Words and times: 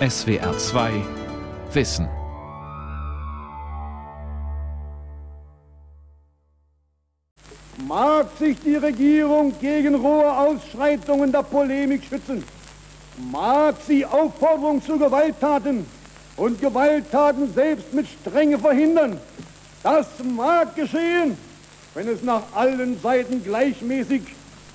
SWR 0.00 0.58
2 0.58 0.90
Wissen. 1.72 2.08
Mag 7.86 8.26
sich 8.36 8.58
die 8.58 8.74
Regierung 8.74 9.54
gegen 9.60 9.94
rohe 9.94 10.36
Ausschreitungen 10.36 11.30
der 11.30 11.44
Polemik 11.44 12.02
schützen? 12.02 12.42
Mag 13.30 13.76
sie 13.86 14.04
Aufforderung 14.04 14.82
zu 14.82 14.98
Gewalttaten 14.98 15.86
und 16.36 16.60
Gewalttaten 16.60 17.54
selbst 17.54 17.94
mit 17.94 18.08
Strenge 18.08 18.58
verhindern? 18.58 19.20
Das 19.84 20.08
mag 20.24 20.74
geschehen, 20.74 21.38
wenn 21.94 22.08
es 22.08 22.20
nach 22.24 22.42
allen 22.52 23.00
Seiten 23.00 23.44
gleichmäßig 23.44 24.22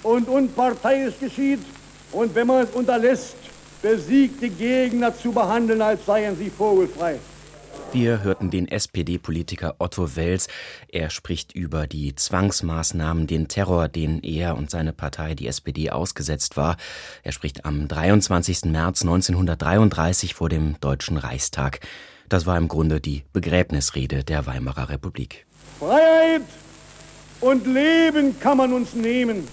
und 0.02 0.30
unparteiisch 0.30 1.20
geschieht 1.20 1.66
und 2.14 2.34
wenn 2.34 2.48
man 2.48 2.64
es 2.64 2.70
unterlässt, 2.70 3.36
besiegte 3.82 4.50
Gegner 4.50 5.16
zu 5.16 5.32
behandeln, 5.32 5.82
als 5.82 6.06
seien 6.06 6.38
sie 6.38 6.50
vogelfrei. 6.50 7.20
Wir 7.92 8.22
hörten 8.22 8.52
den 8.52 8.68
SPD-Politiker 8.68 9.76
Otto 9.80 10.16
Wels. 10.16 10.48
Er 10.90 11.10
spricht 11.10 11.56
über 11.56 11.88
die 11.88 12.14
Zwangsmaßnahmen, 12.14 13.26
den 13.26 13.48
Terror, 13.48 13.88
den 13.88 14.22
er 14.22 14.58
und 14.58 14.70
seine 14.70 14.94
Partei, 14.94 15.34
die 15.34 15.48
SPD, 15.48 15.90
ausgesetzt 15.90 16.56
war. 16.56 16.78
Er 17.24 17.32
spricht 17.32 17.66
am 17.66 17.88
23. 17.88 18.66
März 18.66 19.02
1933 19.02 20.36
vor 20.36 20.50
dem 20.50 20.80
Deutschen 20.82 21.18
Reichstag. 21.18 21.80
Das 22.28 22.46
war 22.46 22.58
im 22.58 22.68
Grunde 22.68 23.02
die 23.02 23.24
Begräbnisrede 23.34 24.24
der 24.24 24.46
Weimarer 24.46 24.90
Republik. 24.90 25.48
Freiheit 25.80 26.44
und 27.42 27.66
Leben 27.66 28.40
kann 28.40 28.58
man 28.58 28.72
uns 28.72 28.94
nehmen, 28.94 29.48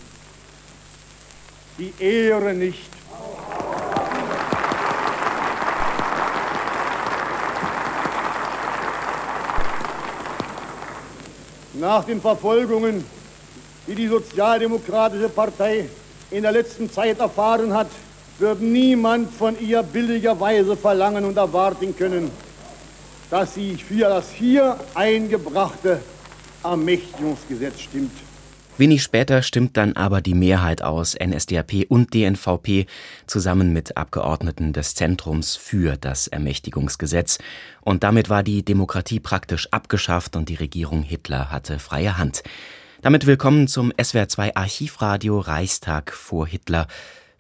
die 1.78 1.94
Ehre 1.98 2.52
nicht. 2.52 2.95
Nach 11.78 12.04
den 12.04 12.22
Verfolgungen, 12.22 13.04
die 13.86 13.94
die 13.94 14.08
Sozialdemokratische 14.08 15.28
Partei 15.28 15.90
in 16.30 16.42
der 16.42 16.52
letzten 16.52 16.90
Zeit 16.90 17.18
erfahren 17.18 17.74
hat, 17.74 17.88
wird 18.38 18.62
niemand 18.62 19.32
von 19.34 19.60
ihr 19.60 19.82
billigerweise 19.82 20.74
verlangen 20.76 21.26
und 21.26 21.36
erwarten 21.36 21.94
können, 21.94 22.30
dass 23.30 23.54
sie 23.54 23.76
für 23.76 24.08
das 24.08 24.30
hier 24.30 24.78
eingebrachte 24.94 26.00
Ermächtigungsgesetz 26.64 27.80
stimmt. 27.80 28.25
Wenig 28.78 29.02
später 29.02 29.42
stimmt 29.42 29.78
dann 29.78 29.94
aber 29.94 30.20
die 30.20 30.34
Mehrheit 30.34 30.82
aus 30.82 31.16
NSDAP 31.18 31.86
und 31.88 32.12
DNVP 32.12 32.84
zusammen 33.26 33.72
mit 33.72 33.96
Abgeordneten 33.96 34.74
des 34.74 34.94
Zentrums 34.94 35.56
für 35.56 35.96
das 35.96 36.26
Ermächtigungsgesetz. 36.26 37.38
Und 37.80 38.04
damit 38.04 38.28
war 38.28 38.42
die 38.42 38.62
Demokratie 38.62 39.18
praktisch 39.18 39.68
abgeschafft 39.70 40.36
und 40.36 40.50
die 40.50 40.56
Regierung 40.56 41.02
Hitler 41.02 41.50
hatte 41.50 41.78
freie 41.78 42.18
Hand. 42.18 42.42
Damit 43.00 43.26
willkommen 43.26 43.66
zum 43.66 43.92
SWR2 43.92 44.56
Archivradio 44.56 45.38
Reichstag 45.38 46.12
vor 46.12 46.46
Hitler. 46.46 46.86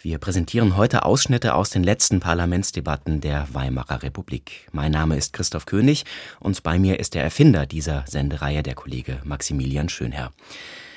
Wir 0.00 0.16
präsentieren 0.16 0.78
heute 0.78 1.04
Ausschnitte 1.04 1.54
aus 1.54 1.68
den 1.68 1.84
letzten 1.84 2.18
Parlamentsdebatten 2.18 3.20
der 3.20 3.46
Weimarer 3.52 4.02
Republik. 4.02 4.68
Mein 4.72 4.92
Name 4.92 5.18
ist 5.18 5.34
Christoph 5.34 5.66
König 5.66 6.06
und 6.40 6.62
bei 6.62 6.78
mir 6.78 6.98
ist 6.98 7.12
der 7.12 7.24
Erfinder 7.24 7.66
dieser 7.66 8.04
Sendereihe, 8.06 8.62
der 8.62 8.74
Kollege 8.74 9.20
Maximilian 9.24 9.90
Schönherr. 9.90 10.30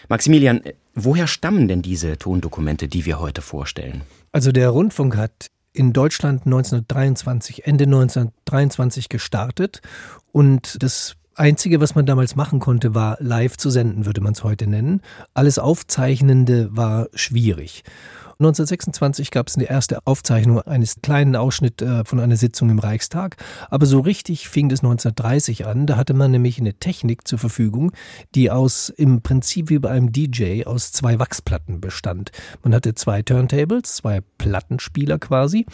Maximilian, 0.10 0.62
woher 0.96 1.28
stammen 1.28 1.68
denn 1.68 1.84
diese 1.84 2.18
Tondokumente, 2.18 2.88
die 2.88 3.06
wir 3.06 3.20
heute 3.20 3.44
vorstellen? 3.44 4.02
Also 4.32 4.52
der 4.52 4.70
Rundfunk 4.70 5.16
hat 5.16 5.52
in 5.72 5.94
Deutschland 5.94 6.46
1923, 6.46 7.66
Ende 7.66 7.84
1923 7.84 9.08
gestartet 9.08 9.82
und 10.32 10.82
das 10.82 11.16
Einzige, 11.36 11.80
was 11.80 11.96
man 11.96 12.08
damals 12.08 12.36
machen 12.36 12.60
konnte, 12.60 12.96
war 12.96 13.18
live 13.22 13.56
zu 13.56 13.70
senden, 13.70 14.06
würde 14.08 14.20
man 14.20 14.34
es 14.34 14.44
heute 14.44 14.68
nennen. 14.68 15.02
Alles 15.34 15.58
Aufzeichnende 15.58 16.76
war 16.76 17.08
schwierig. 17.14 17.84
1926 18.42 19.32
gab 19.32 19.50
es 19.50 19.58
eine 19.58 19.70
erste 19.70 20.00
Aufzeichnung 20.08 20.62
eines 20.62 21.02
kleinen 21.02 21.36
Ausschnitts 21.36 21.84
äh, 21.84 22.06
von 22.06 22.22
einer 22.22 22.38
Sitzung 22.38 22.70
im 22.70 22.80
Reichstag. 22.80 23.36
Aber 23.70 23.86
so 23.86 24.00
richtig 24.00 24.48
fing 24.48 24.70
das 24.70 24.80
1930 24.80 25.66
an. 25.66 25.86
Da 25.86 25.98
hatte 25.98 26.14
man 26.14 26.32
nämlich 26.32 26.58
eine 26.58 26.74
Technik 26.74 27.28
zur 27.28 27.38
Verfügung, 27.38 27.92
die 28.36 28.50
aus 28.50 28.88
im 28.88 29.22
Prinzip 29.22 29.70
wie 29.70 29.80
bei 29.80 29.90
einem 29.90 30.14
DJ 30.14 30.64
aus 30.64 30.94
zwei 30.94 31.20
Wachsplatten 31.20 31.82
bestand. 31.82 32.32
Man 32.64 32.74
hatte 32.74 32.96
zwei 32.96 33.24
Turntables, 33.24 33.98
zwei 33.98 34.22
Plattenspieler 34.38 35.20
quasi, 35.20 35.66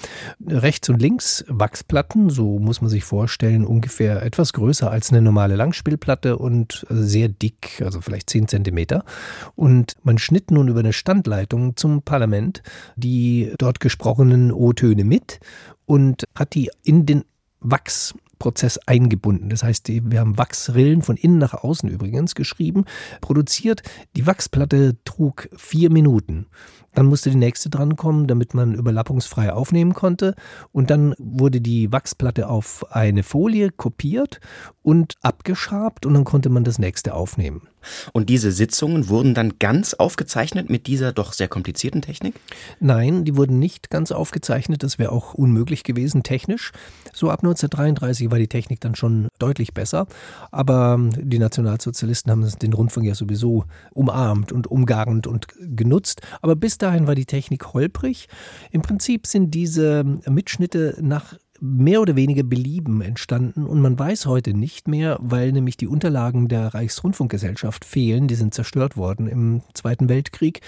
rechts 0.44 0.90
und 0.90 1.00
links 1.00 1.46
Wachsplatten, 1.48 2.32
so 2.32 2.58
muss 2.58 2.82
man 2.82 2.90
sich 2.90 3.04
vorstellen, 3.04 3.64
ungefähr 3.64 4.24
etwas 4.24 4.54
größer 4.54 4.90
als 4.90 5.12
eine 5.12 5.22
normale 5.22 5.56
Langspielplatte 5.56 6.40
und 6.40 6.84
sehr 6.90 7.30
dick, 7.30 7.84
also 7.86 8.02
vielleicht 8.02 8.32
10 8.32 8.48
Zentimeter. 8.48 9.06
Und 9.54 9.98
man 10.02 10.18
schnitt 10.18 10.50
nun 10.50 10.68
über 10.68 10.80
eine 10.80 10.94
Standleitung 10.94 11.76
zum 11.76 12.02
Parlament 12.02 12.55
die 12.96 13.54
dort 13.58 13.80
gesprochenen 13.80 14.52
O-Töne 14.52 15.04
mit 15.04 15.40
und 15.86 16.26
hat 16.36 16.54
die 16.56 16.70
in 16.84 17.06
den 17.06 17.24
Wachsprozess 17.60 18.78
eingebunden. 18.86 19.50
Das 19.50 19.64
heißt, 19.64 19.88
wir 19.88 20.20
haben 20.20 20.38
Wachsrillen 20.38 21.02
von 21.02 21.18
innen 21.18 21.38
nach 21.38 21.54
außen 21.54 21.90
übrigens 21.90 22.36
geschrieben, 22.36 22.86
produziert. 23.22 23.82
Die 24.16 24.28
Wachsplatte 24.28 24.98
trug 25.04 25.50
vier 25.56 25.92
Minuten. 25.92 26.48
Dann 26.96 27.06
musste 27.06 27.30
die 27.30 27.36
nächste 27.36 27.70
drankommen, 27.70 28.28
damit 28.28 28.54
man 28.54 28.74
überlappungsfrei 28.74 29.54
aufnehmen 29.54 29.94
konnte. 29.94 30.36
Und 30.72 30.90
dann 30.90 31.14
wurde 31.20 31.62
die 31.62 31.92
Wachsplatte 31.92 32.50
auf 32.50 32.86
eine 32.92 33.24
Folie 33.24 33.70
kopiert 33.72 34.40
und 34.82 35.16
abgeschabt 35.22 36.06
und 36.06 36.14
dann 36.14 36.24
konnte 36.24 36.50
man 36.50 36.64
das 36.64 36.80
nächste 36.80 37.14
aufnehmen. 37.14 37.68
Und 38.14 38.30
diese 38.30 38.52
Sitzungen 38.52 39.10
wurden 39.10 39.34
dann 39.34 39.60
ganz 39.60 39.94
aufgezeichnet 39.94 40.70
mit 40.70 40.88
dieser 40.88 41.12
doch 41.12 41.34
sehr 41.34 41.48
komplizierten 41.48 42.02
Technik? 42.02 42.36
Nein, 42.80 43.26
die 43.26 43.36
wurden 43.36 43.60
nicht 43.60 43.90
ganz 43.90 44.12
aufgezeichnet. 44.12 44.84
Das 44.84 44.98
wäre 44.98 45.12
auch 45.12 45.34
unmöglich 45.34 45.84
gewesen 45.84 46.24
technisch. 46.24 46.72
So 47.14 47.30
ab 47.30 47.40
1933 47.40 48.32
war 48.32 48.40
die 48.40 48.48
Technik 48.48 48.82
dann 48.82 48.96
schon 48.96 49.28
deutlich 49.40 49.74
besser. 49.74 50.08
Aber 50.52 51.00
die 51.18 51.40
Nationalsozialisten 51.40 52.32
haben 52.32 52.48
den 52.62 52.74
Rundfunk 52.74 53.06
ja 53.06 53.16
sowieso 53.16 53.66
umarmt 53.94 54.52
und 54.52 54.68
umgarnt 54.68 55.28
und 55.28 55.48
genutzt. 55.60 56.22
Aber 56.42 56.56
bis 56.56 56.78
dahin 56.78 57.08
war 57.08 57.16
die 57.16 57.26
Technik 57.26 57.74
holprig. 57.74 58.28
Im 58.72 58.82
Prinzip 58.82 59.28
sind 59.28 59.54
diese 59.54 60.04
Mitschnitte 60.04 60.98
nach 61.02 61.36
mehr 61.62 62.02
oder 62.02 62.16
weniger 62.16 62.44
Belieben 62.44 63.02
entstanden 63.02 63.66
und 63.66 63.80
man 63.80 63.98
weiß 63.98 64.26
heute 64.26 64.54
nicht 64.54 64.88
mehr, 64.88 65.18
weil 65.22 65.52
nämlich 65.52 65.78
die 65.78 65.88
Unterlagen 65.88 66.48
der 66.48 66.74
Reichsrundfunkgesellschaft 66.74 67.86
fehlen, 67.86 68.28
die 68.28 68.36
sind 68.36 68.54
zerstört 68.54 68.98
worden 68.98 69.28
im 69.28 69.62
Zweiten 69.74 70.10
Weltkrieg. 70.10 70.62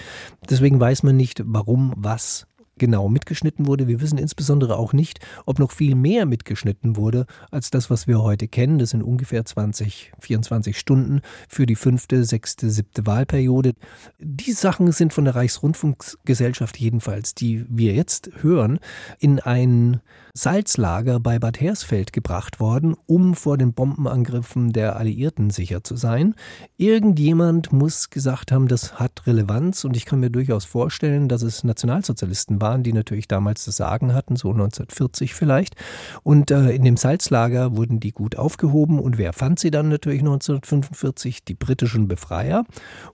Deswegen 0.48 0.80
weiß 0.80 1.02
man 1.02 1.16
nicht, 1.16 1.42
warum 1.44 1.92
was 1.96 2.46
genau 2.78 3.08
mitgeschnitten 3.08 3.66
wurde. 3.66 3.88
Wir 3.88 4.00
wissen 4.00 4.18
insbesondere 4.18 4.76
auch 4.76 4.92
nicht, 4.92 5.20
ob 5.46 5.58
noch 5.58 5.72
viel 5.72 5.94
mehr 5.94 6.26
mitgeschnitten 6.26 6.96
wurde 6.96 7.26
als 7.50 7.70
das, 7.70 7.90
was 7.90 8.06
wir 8.06 8.22
heute 8.22 8.48
kennen. 8.48 8.78
Das 8.78 8.90
sind 8.90 9.02
ungefähr 9.02 9.44
20, 9.44 10.12
24 10.20 10.78
Stunden 10.78 11.20
für 11.48 11.66
die 11.66 11.74
fünfte, 11.74 12.24
sechste, 12.24 12.70
siebte 12.70 13.06
Wahlperiode. 13.06 13.74
Die 14.18 14.52
Sachen 14.52 14.92
sind 14.92 15.12
von 15.12 15.24
der 15.24 15.34
Reichsrundfunkgesellschaft 15.34 16.76
jedenfalls, 16.78 17.34
die 17.34 17.66
wir 17.68 17.94
jetzt 17.94 18.30
hören, 18.42 18.78
in 19.18 19.40
ein 19.40 20.00
Salzlager 20.34 21.18
bei 21.18 21.40
Bad 21.40 21.60
Hersfeld 21.60 22.12
gebracht 22.12 22.60
worden, 22.60 22.94
um 23.06 23.34
vor 23.34 23.58
den 23.58 23.72
Bombenangriffen 23.72 24.72
der 24.72 24.94
Alliierten 24.96 25.50
sicher 25.50 25.82
zu 25.82 25.96
sein. 25.96 26.34
Irgendjemand 26.76 27.72
muss 27.72 28.10
gesagt 28.10 28.52
haben, 28.52 28.68
das 28.68 29.00
hat 29.00 29.26
Relevanz 29.26 29.84
und 29.84 29.96
ich 29.96 30.04
kann 30.04 30.20
mir 30.20 30.30
durchaus 30.30 30.64
vorstellen, 30.64 31.28
dass 31.28 31.42
es 31.42 31.64
Nationalsozialisten 31.64 32.60
waren, 32.60 32.67
die 32.76 32.92
natürlich 32.92 33.28
damals 33.28 33.64
das 33.64 33.76
Sagen 33.76 34.14
hatten, 34.14 34.36
so 34.36 34.50
1940 34.50 35.34
vielleicht. 35.34 35.74
Und 36.22 36.50
äh, 36.50 36.70
in 36.70 36.84
dem 36.84 36.96
Salzlager 36.96 37.76
wurden 37.76 38.00
die 38.00 38.12
gut 38.12 38.36
aufgehoben 38.36 38.98
und 38.98 39.16
wer 39.16 39.32
fand 39.32 39.58
sie 39.58 39.70
dann 39.70 39.88
natürlich 39.88 40.20
1945? 40.20 41.44
Die 41.44 41.54
britischen 41.54 42.08
Befreier. 42.08 42.64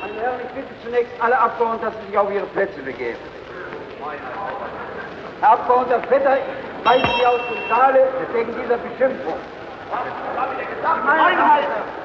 Meine 0.00 0.20
Herren, 0.20 0.40
ich 0.44 0.52
bitte 0.54 0.74
zunächst 0.84 1.12
alle 1.20 1.38
Abgeordneten, 1.38 1.84
dass 1.84 1.94
sie 2.00 2.06
sich 2.08 2.18
auf 2.18 2.30
ihre 2.32 2.46
Plätze 2.46 2.80
begeben. 2.82 3.18
Herr 5.40 5.50
Abgeordneter 5.50 6.02
Vetter, 6.08 6.36
ich 6.36 6.84
weise 6.84 7.06
Sie 7.18 7.26
aus 7.26 7.40
dem 7.48 7.68
Saale 7.68 8.08
wegen 8.32 8.54
dieser 8.62 8.76
Beschimpfung. 8.76 9.34
Einheit! 10.84 11.38
Einheit! 11.38 12.01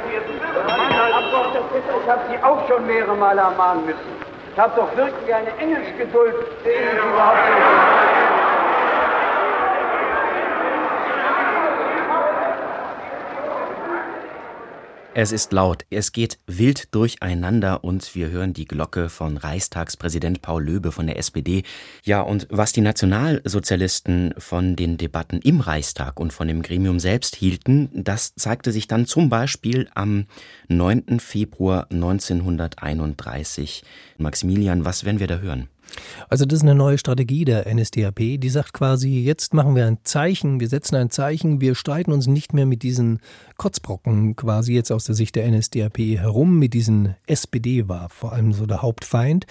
Abgeordneter 0.00 1.64
Vetter, 1.70 1.94
ich 2.02 2.10
habe 2.10 2.20
Sie 2.30 2.42
auch 2.42 2.68
schon 2.68 2.86
mehrere 2.86 3.14
Male 3.14 3.40
ermahnen 3.40 3.86
müssen. 3.86 4.20
Ich 4.52 4.58
habe 4.58 4.72
doch 4.76 4.96
wirklich 4.96 5.34
eine 5.34 5.50
Engelsgeduld, 5.58 6.34
die 6.64 6.68
Ihnen 6.68 7.12
überhaupt 7.12 7.38
nicht. 7.48 8.09
Es 15.22 15.32
ist 15.32 15.52
laut, 15.52 15.84
es 15.90 16.12
geht 16.12 16.38
wild 16.46 16.94
durcheinander 16.94 17.84
und 17.84 18.14
wir 18.14 18.30
hören 18.30 18.54
die 18.54 18.64
Glocke 18.64 19.10
von 19.10 19.36
Reichstagspräsident 19.36 20.40
Paul 20.40 20.64
Löbe 20.64 20.92
von 20.92 21.06
der 21.06 21.18
SPD. 21.18 21.62
Ja, 22.02 22.22
und 22.22 22.46
was 22.48 22.72
die 22.72 22.80
Nationalsozialisten 22.80 24.32
von 24.38 24.76
den 24.76 24.96
Debatten 24.96 25.42
im 25.42 25.60
Reichstag 25.60 26.18
und 26.18 26.32
von 26.32 26.48
dem 26.48 26.62
Gremium 26.62 26.98
selbst 27.00 27.36
hielten, 27.36 27.90
das 27.92 28.34
zeigte 28.34 28.72
sich 28.72 28.88
dann 28.88 29.04
zum 29.04 29.28
Beispiel 29.28 29.90
am 29.94 30.24
9. 30.68 31.20
Februar 31.20 31.86
1931. 31.90 33.84
Maximilian, 34.16 34.86
was 34.86 35.04
werden 35.04 35.20
wir 35.20 35.26
da 35.26 35.40
hören? 35.40 35.68
Also 36.28 36.44
das 36.44 36.58
ist 36.58 36.62
eine 36.62 36.74
neue 36.74 36.98
Strategie 36.98 37.44
der 37.44 37.72
NSDAP, 37.72 38.38
die 38.38 38.48
sagt 38.48 38.72
quasi, 38.72 39.20
jetzt 39.20 39.54
machen 39.54 39.74
wir 39.74 39.86
ein 39.86 39.98
Zeichen, 40.04 40.60
wir 40.60 40.68
setzen 40.68 40.96
ein 40.96 41.10
Zeichen, 41.10 41.60
wir 41.60 41.74
streiten 41.74 42.12
uns 42.12 42.26
nicht 42.26 42.52
mehr 42.52 42.66
mit 42.66 42.82
diesen 42.82 43.20
Kotzbrocken 43.56 44.36
quasi 44.36 44.74
jetzt 44.74 44.90
aus 44.90 45.04
der 45.04 45.14
Sicht 45.14 45.36
der 45.36 45.50
NSDAP 45.50 45.98
herum, 45.98 46.58
mit 46.58 46.72
diesen 46.72 47.14
SPD 47.26 47.88
war 47.88 48.08
vor 48.08 48.32
allem 48.32 48.52
so 48.52 48.66
der 48.66 48.82
Hauptfeind, 48.82 49.46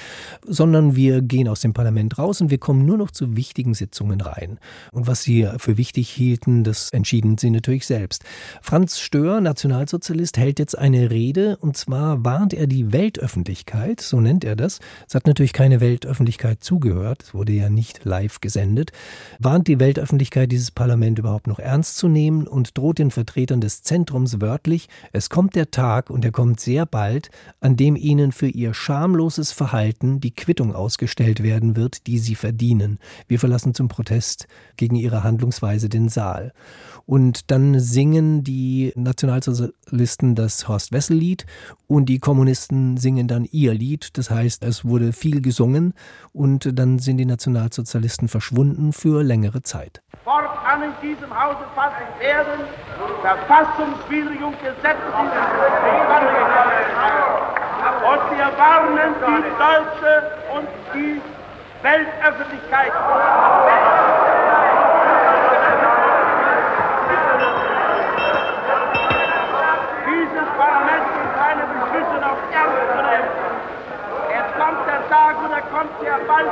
sondern 0.45 0.95
wir 0.95 1.21
gehen 1.21 1.47
aus 1.47 1.62
dem 1.62 1.74
Parlament 1.74 2.18
raus 2.18 2.42
und 2.42 2.50
wir 2.50 2.57
kommen 2.57 2.85
nur 2.85 2.97
noch 2.97 3.12
zu 3.12 3.35
wichtigen 3.35 3.74
Sitzungen 3.74 4.21
rein. 4.21 4.59
Und 4.92 5.07
was 5.07 5.24
sie 5.24 5.47
für 5.57 5.77
wichtig 5.77 6.09
hielten, 6.09 6.63
das 6.63 6.89
entschieden 6.89 7.38
sie 7.38 7.50
natürlich 7.50 7.85
selbst. 7.85 8.24
Franz 8.62 9.00
Stör, 9.00 9.42
Nationalsozialist, 9.42 10.38
hält 10.38 10.59
jetzt 10.59 10.77
eine 10.77 11.12
Rede 11.12 11.57
und 11.57 11.77
zwar 11.77 12.24
warnt 12.25 12.53
er 12.53 12.68
die 12.68 12.92
Weltöffentlichkeit, 12.92 14.01
so 14.01 14.19
nennt 14.21 14.44
er 14.44 14.56
das. 14.56 14.80
Es 15.07 15.15
hat 15.15 15.27
natürlich 15.27 15.53
keine 15.53 15.81
Weltöffentlichkeit 15.81 16.28
Öffentlichkeit 16.29 16.63
zugehört, 16.63 17.23
es 17.23 17.33
wurde 17.33 17.53
ja 17.53 17.71
nicht 17.71 18.05
live 18.05 18.39
gesendet, 18.39 18.91
warnt 19.39 19.67
die 19.67 19.79
Weltöffentlichkeit 19.79 20.51
dieses 20.51 20.69
Parlament 20.69 21.17
überhaupt 21.17 21.47
noch 21.47 21.57
ernst 21.57 21.97
zu 21.97 22.07
nehmen 22.07 22.45
und 22.45 22.77
droht 22.77 22.99
den 22.99 23.09
Vertretern 23.09 23.61
des 23.61 23.81
Zentrums 23.81 24.39
wörtlich, 24.39 24.89
es 25.11 25.31
kommt 25.31 25.55
der 25.55 25.71
Tag 25.71 26.11
und 26.11 26.23
er 26.23 26.31
kommt 26.31 26.59
sehr 26.59 26.85
bald, 26.85 27.31
an 27.61 27.77
dem 27.77 27.95
ihnen 27.95 28.31
für 28.31 28.47
ihr 28.47 28.75
schamloses 28.75 29.51
Verhalten 29.51 30.19
die 30.19 30.29
Quittung 30.29 30.75
ausgestellt 30.75 31.41
werden 31.41 31.75
wird, 31.75 32.05
die 32.05 32.19
sie 32.19 32.35
verdienen. 32.35 32.99
Wir 33.27 33.39
verlassen 33.39 33.73
zum 33.73 33.87
Protest 33.87 34.47
gegen 34.77 34.95
ihre 34.95 35.23
Handlungsweise 35.23 35.89
den 35.89 36.09
Saal. 36.09 36.53
Und 37.09 37.50
dann 37.50 37.79
singen 37.79 38.44
die 38.44 38.94
Nationalsozialisten 38.95 40.35
das 40.35 40.67
Horst 40.67 40.91
Wessel-Lied 40.91 41.47
und 41.88 42.06
die 42.06 42.19
Kommunisten 42.19 42.97
singen 42.97 43.27
dann 43.27 43.45
ihr 43.45 43.73
Lied. 43.73 44.15
Das 44.15 44.29
heißt, 44.29 44.63
es 44.63 44.85
wurde 44.85 45.11
viel 45.11 45.41
gesungen 45.41 45.95
und 46.33 46.77
dann 46.77 47.00
sind 47.00 47.17
die 47.17 47.25
Nationalsozialisten 47.25 48.27
verschwunden 48.27 48.94
für 48.94 49.23
längere 49.23 49.63
Zeit. 49.63 50.03
Fortan 50.23 50.83
in 50.83 50.91
diesem 51.01 51.31
Hause 51.33 51.65
fassen 51.73 52.06
werden 52.19 52.59
verfassungswidrige 53.23 54.51
Gesetze 54.61 55.09
und 55.17 55.33
wir 58.38 58.50
warnen 58.56 59.15
die 59.41 59.56
deutsche 59.57 60.13
und 60.53 60.67
die 60.94 61.19
Weltöffentlichkeit. 61.81 62.94
Tag 75.10 75.36
oder 75.44 75.62
kommt 75.74 75.89
sehr 76.01 76.19
bald, 76.27 76.51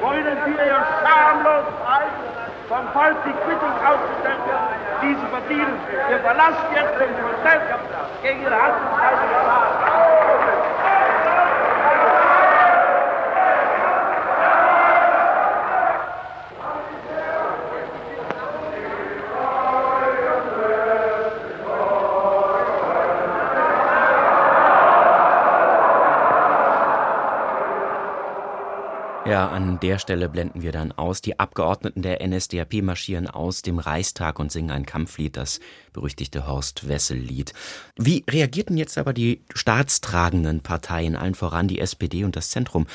wollen 0.00 0.24
wir 0.24 0.64
ihr 0.64 0.82
schamlos 1.02 1.66
halten, 1.84 2.24
vom 2.68 2.88
Volk 2.92 3.16
die 3.24 3.32
Quittung 3.32 3.72
ausgestellt 3.82 4.42
wird, 4.46 5.02
die 5.02 5.14
sie 5.14 5.26
verdienen. 5.26 5.78
Wir 6.08 6.18
verlassen 6.20 6.66
jetzt 6.74 7.00
den 7.00 7.14
Prozess 7.18 7.62
gegen 8.22 8.42
ihre 8.42 8.54
Handlungsweise. 8.54 9.67
Ja, 29.28 29.48
an 29.48 29.78
der 29.80 29.98
Stelle 29.98 30.30
blenden 30.30 30.62
wir 30.62 30.72
dann 30.72 30.90
aus. 30.90 31.20
Die 31.20 31.38
Abgeordneten 31.38 32.00
der 32.00 32.26
NSDAP 32.26 32.80
marschieren 32.80 33.26
aus 33.26 33.60
dem 33.60 33.78
Reichstag 33.78 34.38
und 34.38 34.50
singen 34.50 34.70
ein 34.70 34.86
Kampflied, 34.86 35.36
das 35.36 35.60
berüchtigte 35.92 36.46
Horst-Wessel-Lied. 36.46 37.52
Wie 37.98 38.24
reagierten 38.30 38.78
jetzt 38.78 38.96
aber 38.96 39.12
die 39.12 39.42
staatstragenden 39.54 40.62
Parteien, 40.62 41.14
allen 41.14 41.34
voran 41.34 41.68
die 41.68 41.78
SPD 41.78 42.24
und 42.24 42.36
das 42.36 42.48
Zentrum? 42.48 42.86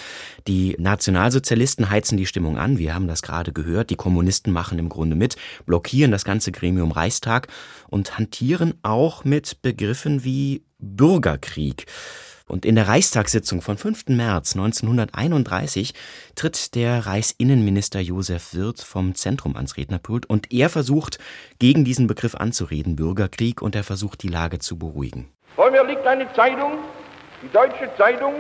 Die 0.47 0.75
Nationalsozialisten 0.79 1.91
heizen 1.91 2.17
die 2.17 2.25
Stimmung 2.25 2.57
an, 2.57 2.79
wir 2.79 2.95
haben 2.95 3.07
das 3.07 3.21
gerade 3.21 3.53
gehört. 3.53 3.91
Die 3.91 3.95
Kommunisten 3.95 4.51
machen 4.51 4.79
im 4.79 4.89
Grunde 4.89 5.15
mit, 5.15 5.35
blockieren 5.67 6.09
das 6.09 6.25
ganze 6.25 6.51
Gremium 6.51 6.91
Reichstag 6.91 7.47
und 7.89 8.17
hantieren 8.17 8.73
auch 8.81 9.23
mit 9.23 9.61
Begriffen 9.61 10.23
wie 10.23 10.63
Bürgerkrieg. 10.79 11.85
Und 12.47 12.65
in 12.65 12.75
der 12.75 12.88
Reichstagssitzung 12.88 13.62
von 13.62 13.77
5. 13.77 14.09
März 14.09 14.55
1931 14.55 15.93
tritt 16.35 16.75
der 16.75 17.05
Reichsinnenminister 17.05 18.00
Josef 18.00 18.53
Wirth 18.53 18.81
vom 18.81 19.15
Zentrum 19.15 19.55
ans 19.55 19.77
Rednerpult 19.77 20.25
und 20.25 20.51
er 20.51 20.69
versucht, 20.69 21.19
gegen 21.59 21.85
diesen 21.85 22.07
Begriff 22.07 22.35
anzureden, 22.35 22.95
Bürgerkrieg, 22.95 23.62
und 23.62 23.75
er 23.75 23.83
versucht, 23.83 24.23
die 24.23 24.27
Lage 24.27 24.59
zu 24.59 24.77
beruhigen. 24.77 25.31
Vor 25.55 25.71
mir 25.71 25.83
liegt 25.85 26.05
eine 26.05 26.31
Zeitung, 26.33 26.79
die 27.41 27.51
Deutsche 27.53 27.89
Zeitung, 27.97 28.33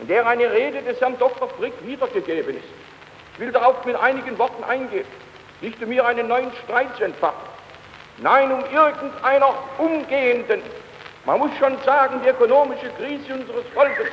in 0.00 0.08
der 0.08 0.26
eine 0.26 0.50
Rede 0.50 0.82
des 0.82 1.00
Herrn 1.00 1.16
Dr. 1.18 1.48
Frick 1.50 1.74
wiedergegeben 1.86 2.56
ist. 2.56 2.64
Ich 3.34 3.40
will 3.40 3.52
darauf 3.52 3.84
mit 3.84 3.96
einigen 3.96 4.36
Worten 4.38 4.64
eingehen, 4.64 5.06
nicht 5.60 5.80
um 5.82 5.88
mir 5.88 6.04
einen 6.04 6.26
neuen 6.28 6.50
Streit 6.64 6.96
zu 6.96 7.04
entfachen, 7.04 7.48
nein, 8.18 8.50
um 8.50 8.60
irgendeiner 8.72 9.54
umgehenden 9.78 10.60
man 11.24 11.38
muss 11.38 11.50
schon 11.58 11.76
sagen, 11.84 12.20
die 12.24 12.28
ökonomische 12.28 12.88
Krise 12.98 13.34
unseres 13.34 13.64
Volkes 13.74 14.08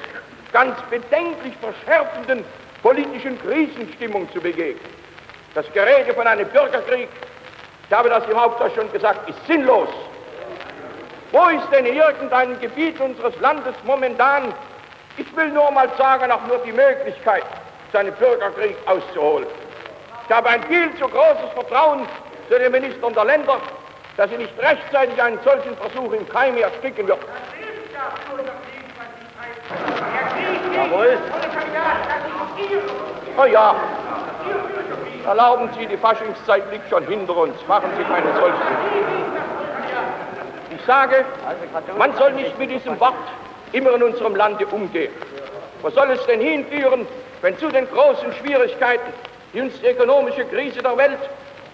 ganz 0.53 0.79
bedenklich 0.89 1.53
verschärfenden 1.61 2.43
politischen 2.81 3.39
Krisenstimmung 3.41 4.31
zu 4.31 4.39
begegnen. 4.39 4.93
Das 5.53 5.65
Gerede 5.73 6.13
von 6.13 6.25
einem 6.25 6.47
Bürgerkrieg, 6.47 7.09
ich 7.89 7.95
habe 7.95 8.09
das 8.09 8.25
im 8.27 8.39
Hauptsache 8.39 8.71
schon 8.75 8.91
gesagt, 8.91 9.29
ist 9.29 9.45
sinnlos. 9.47 9.89
Wo 11.31 11.47
ist 11.47 11.69
denn 11.71 11.85
irgendein 11.85 12.59
Gebiet 12.59 12.99
unseres 12.99 13.37
Landes 13.39 13.75
momentan, 13.85 14.53
ich 15.17 15.35
will 15.35 15.49
nur 15.49 15.71
mal 15.71 15.89
sagen, 15.97 16.31
auch 16.31 16.45
nur 16.47 16.57
die 16.59 16.71
Möglichkeit, 16.71 17.43
seinen 17.93 18.13
Bürgerkrieg 18.13 18.75
auszuholen? 18.85 19.47
Ich 20.27 20.35
habe 20.35 20.49
ein 20.49 20.63
viel 20.63 20.93
zu 20.95 21.07
großes 21.07 21.51
Vertrauen 21.53 22.05
zu 22.49 22.57
den 22.57 22.71
Ministern 22.71 23.13
der 23.13 23.25
Länder, 23.25 23.57
dass 24.21 24.29
sie 24.29 24.37
nicht 24.37 24.53
rechtzeitig 24.59 25.19
einen 25.19 25.39
solchen 25.43 25.75
Versuch 25.77 26.13
im 26.13 26.29
Keim 26.29 26.55
ersticken 26.55 27.07
wird. 27.07 27.17
Jawohl. 30.75 31.17
Oh 33.35 33.45
ja. 33.45 33.75
Erlauben 35.25 35.69
Sie, 35.75 35.87
die 35.87 35.97
Faschingszeit 35.97 36.71
liegt 36.71 36.87
schon 36.87 37.07
hinter 37.07 37.35
uns. 37.35 37.55
Machen 37.67 37.89
Sie 37.97 38.03
keine 38.03 38.31
solchen. 38.35 38.61
Ich 40.75 40.85
sage, 40.85 41.25
man 41.97 42.15
soll 42.15 42.33
nicht 42.33 42.59
mit 42.59 42.69
diesem 42.69 42.99
Wort 42.99 43.15
immer 43.71 43.95
in 43.95 44.03
unserem 44.03 44.35
Lande 44.35 44.67
umgehen. 44.67 45.11
Wo 45.81 45.89
soll 45.89 46.11
es 46.11 46.23
denn 46.27 46.41
hinführen, 46.41 47.07
wenn 47.41 47.57
zu 47.57 47.69
den 47.69 47.89
großen 47.89 48.31
Schwierigkeiten, 48.33 49.11
die 49.51 49.61
uns 49.61 49.81
die 49.81 49.87
ökonomische 49.87 50.45
Krise 50.45 50.83
der 50.83 50.95
Welt 50.95 51.17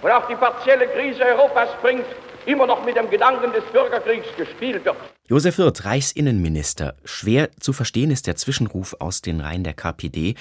und 0.02 0.12
auch 0.12 0.26
die 0.28 0.36
partielle 0.36 0.88
Krise 0.88 1.26
Europas 1.26 1.68
bringt, 1.82 2.06
immer 2.48 2.66
noch 2.66 2.84
mit 2.86 2.96
dem 2.96 3.10
Gedanken 3.10 3.52
des 3.52 3.64
Bürgerkriegs 3.66 4.28
gespielt 4.38 4.84
wird. 4.86 4.96
Josef 5.28 5.58
Wirth, 5.58 5.86
Reichsinnenminister. 5.86 6.96
Schwer 7.04 7.50
zu 7.60 7.74
verstehen 7.74 8.10
ist 8.10 8.26
der 8.26 8.38
Zwischenruf 8.38 8.96
aus 9.00 9.22
den 9.22 9.42
Reihen 9.42 9.64
der 9.64 9.74
KPD. 9.74 10.36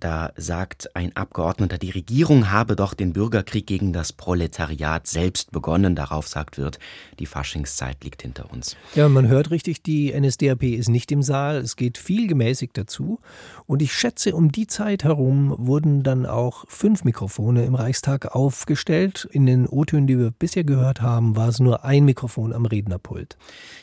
Da 0.00 0.30
sagt 0.36 0.94
ein 0.94 1.16
Abgeordneter, 1.16 1.76
die 1.76 1.90
Regierung 1.90 2.52
habe 2.52 2.76
doch 2.76 2.94
den 2.94 3.12
Bürgerkrieg 3.12 3.66
gegen 3.66 3.92
das 3.92 4.12
Proletariat 4.12 5.08
selbst 5.08 5.50
begonnen. 5.50 5.96
Darauf 5.96 6.28
sagt 6.28 6.56
wird, 6.56 6.78
die 7.18 7.26
Faschingszeit 7.26 8.04
liegt 8.04 8.22
hinter 8.22 8.52
uns. 8.52 8.76
Ja, 8.94 9.08
man 9.08 9.26
hört 9.26 9.50
richtig, 9.50 9.82
die 9.82 10.12
NSDAP 10.12 10.62
ist 10.62 10.88
nicht 10.88 11.10
im 11.10 11.22
Saal. 11.22 11.56
Es 11.56 11.74
geht 11.74 11.98
viel 11.98 12.28
gemäßigt 12.28 12.78
dazu. 12.78 13.18
Und 13.66 13.82
ich 13.82 13.92
schätze, 13.92 14.36
um 14.36 14.52
die 14.52 14.68
Zeit 14.68 15.02
herum 15.02 15.54
wurden 15.58 16.04
dann 16.04 16.26
auch 16.26 16.64
fünf 16.68 17.02
Mikrofone 17.02 17.64
im 17.64 17.74
Reichstag 17.74 18.36
aufgestellt. 18.36 19.28
In 19.32 19.46
den 19.46 19.66
O-Tönen, 19.66 20.06
die 20.06 20.18
wir 20.18 20.30
bisher 20.30 20.62
gehört 20.62 21.02
haben, 21.02 21.34
war 21.34 21.48
es 21.48 21.58
nur 21.58 21.84
ein 21.84 22.04
Mikrofon 22.04 22.52
am 22.52 22.66
Rednerpult. 22.66 23.36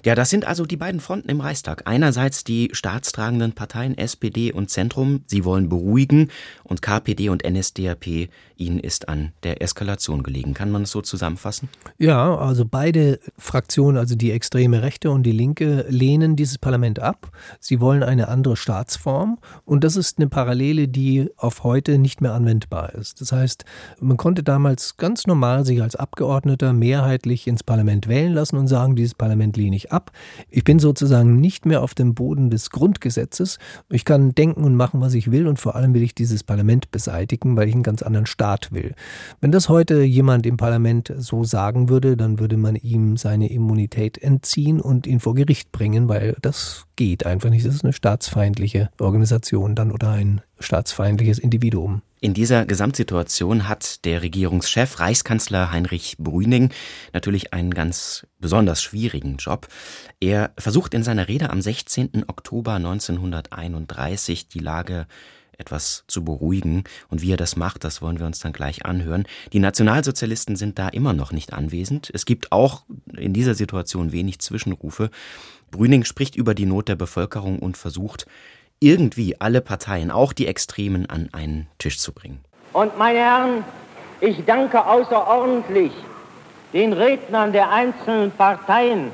Ja, 0.06 0.16
das 0.16 0.30
sind 0.30 0.46
also 0.46 0.66
die 0.66 0.78
beiden 0.78 1.02
Fronten 1.02 1.30
im 1.30 1.42
Reichstag. 1.42 1.84
Einerseits 1.86 2.46
die 2.46 2.70
staatstragenden 2.72 3.52
Parteien 3.52 3.98
SPD 3.98 4.54
und 4.54 4.70
Zentrum. 4.70 5.24
Sie 5.28 5.44
wollen 5.44 5.68
beruhigen 5.68 6.05
beruhigen 6.06 6.30
und 6.64 6.82
KPD 6.82 7.30
und 7.30 7.44
NSDAP, 7.48 8.30
ihnen 8.58 8.80
ist 8.80 9.10
an 9.10 9.34
der 9.44 9.62
Eskalation 9.62 10.24
gelegen. 10.24 10.54
Kann 10.54 10.72
man 10.72 10.84
es 10.84 10.92
so 10.92 11.02
zusammenfassen? 11.02 11.70
Ja, 11.98 12.36
also 12.38 12.66
beide 12.66 13.20
Fraktionen, 13.38 13.98
also 13.98 14.16
die 14.16 14.32
extreme 14.32 14.82
Rechte 14.82 15.12
und 15.12 15.24
die 15.24 15.32
Linke, 15.32 15.86
lehnen 15.90 16.36
dieses 16.36 16.58
Parlament 16.58 17.00
ab. 17.00 17.32
Sie 17.60 17.80
wollen 17.80 18.04
eine 18.04 18.30
andere 18.30 18.56
Staatsform 18.56 19.38
und 19.66 19.84
das 19.84 19.96
ist 19.96 20.18
eine 20.18 20.28
Parallele, 20.28 20.88
die 20.88 21.30
auf 21.38 21.64
heute 21.64 21.98
nicht 21.98 22.22
mehr 22.22 22.34
anwendbar 22.34 22.94
ist. 22.96 23.22
Das 23.22 23.32
heißt, 23.32 23.66
man 24.00 24.18
konnte 24.18 24.44
damals 24.44 24.98
ganz 24.98 25.28
normal 25.28 25.66
sich 25.66 25.82
als 25.82 25.96
Abgeordneter 25.96 26.74
mehrheitlich 26.74 27.48
ins 27.48 27.64
Parlament 27.64 28.08
wählen 28.08 28.34
lassen 28.34 28.58
und 28.58 28.68
sagen, 28.68 28.96
dieses 28.96 29.16
Parlament 29.16 29.58
lehne 29.58 29.76
ich 29.76 29.92
ab. 29.92 30.12
Ich 30.50 30.64
bin 30.64 30.80
sozusagen 30.80 31.40
nicht 31.40 31.66
mehr 31.66 31.82
auf 31.82 31.94
dem 31.94 32.16
Boden 32.16 32.50
des 32.50 32.70
Grundgesetzes. 32.70 33.60
Ich 33.90 34.06
kann 34.06 34.34
denken 34.34 34.64
und 34.64 34.76
machen, 34.76 35.02
was 35.02 35.14
ich 35.14 35.32
will 35.32 35.48
und 35.48 35.60
vor 35.60 35.76
allem 35.76 35.94
will 35.96 36.04
ich 36.04 36.14
dieses 36.14 36.44
Parlament 36.44 36.92
beseitigen, 36.92 37.58
weil 37.58 37.68
ich 37.68 37.74
einen 37.74 37.82
ganz 37.82 38.04
anderen 38.04 38.28
Staat 38.28 38.72
will. 38.72 38.94
Wenn 39.42 39.52
das 39.52 39.70
heute 39.70 40.04
jemand 40.04 40.46
im 40.46 40.58
Parlament 40.58 41.12
so 41.18 41.44
sagen 41.44 41.90
würde, 41.90 42.16
dann 42.16 42.38
würde 42.40 42.58
man 42.58 42.76
ihm 42.76 43.18
seine 43.18 43.50
Immunität 43.50 44.20
entziehen 44.20 44.80
und 44.80 45.08
ihn 45.08 45.20
vor 45.20 45.34
Gericht 45.34 45.72
bringen, 45.72 46.08
weil 46.08 46.36
das 46.42 46.86
geht 46.96 47.26
einfach 47.26 47.50
nicht. 47.50 47.66
Das 47.66 47.74
ist 47.74 47.84
eine 47.84 47.94
staatsfeindliche 47.94 48.90
Organisation 49.00 49.74
dann 49.74 49.92
oder 49.92 50.12
ein 50.12 50.42
staatsfeindliches 50.60 51.40
Individuum. 51.40 52.02
In 52.22 52.34
dieser 52.34 52.66
Gesamtsituation 52.66 53.68
hat 53.68 54.04
der 54.04 54.24
Regierungschef 54.24 55.00
Reichskanzler 55.00 55.72
Heinrich 55.72 56.16
Brüning 56.18 56.72
natürlich 57.14 57.54
einen 57.54 57.74
ganz 57.74 58.26
besonders 58.40 58.82
schwierigen 58.82 59.38
Job. 59.38 59.68
Er 60.20 60.52
versucht 60.58 60.94
in 60.96 61.04
seiner 61.04 61.28
Rede 61.28 61.52
am 61.52 61.62
16. 61.62 62.24
Oktober 62.28 62.74
1931 62.74 64.48
die 64.48 64.58
Lage 64.58 65.06
etwas 65.58 66.04
zu 66.08 66.24
beruhigen. 66.24 66.84
Und 67.10 67.22
wie 67.22 67.32
er 67.32 67.38
das 67.38 67.56
macht, 67.56 67.84
das 67.84 68.02
wollen 68.02 68.20
wir 68.20 68.26
uns 68.26 68.40
dann 68.40 68.54
gleich 68.54 68.86
anhören. 68.86 69.26
Die 69.54 69.60
Nationalsozialisten 69.60 70.56
sind 70.56 70.80
da 70.80 70.90
immer 70.90 71.14
noch 71.14 71.32
nicht 71.32 71.54
anwesend. 71.54 72.10
Es 72.14 72.26
gibt 72.26 72.52
auch 72.52 72.84
in 73.16 73.34
dieser 73.34 73.56
Situation 73.56 74.12
wenig 74.12 74.40
Zwischenrufe. 74.40 75.10
Brüning 75.72 76.06
spricht 76.06 76.36
über 76.36 76.54
die 76.54 76.66
Not 76.66 76.88
der 76.88 76.96
Bevölkerung 76.96 77.60
und 77.60 77.78
versucht, 77.78 78.26
irgendwie 78.80 79.40
alle 79.40 79.62
Parteien, 79.62 80.12
auch 80.12 80.34
die 80.34 80.48
Extremen, 80.48 81.10
an 81.10 81.30
einen 81.32 81.68
Tisch 81.78 82.00
zu 82.00 82.14
bringen. 82.14 82.40
Und 82.74 82.98
meine 82.98 83.20
Herren, 83.20 83.64
ich 84.22 84.44
danke 84.46 84.86
außerordentlich 84.86 85.92
den 86.74 86.94
Rednern 86.94 87.54
der 87.54 87.72
einzelnen 87.72 88.32
Parteien, 88.32 89.12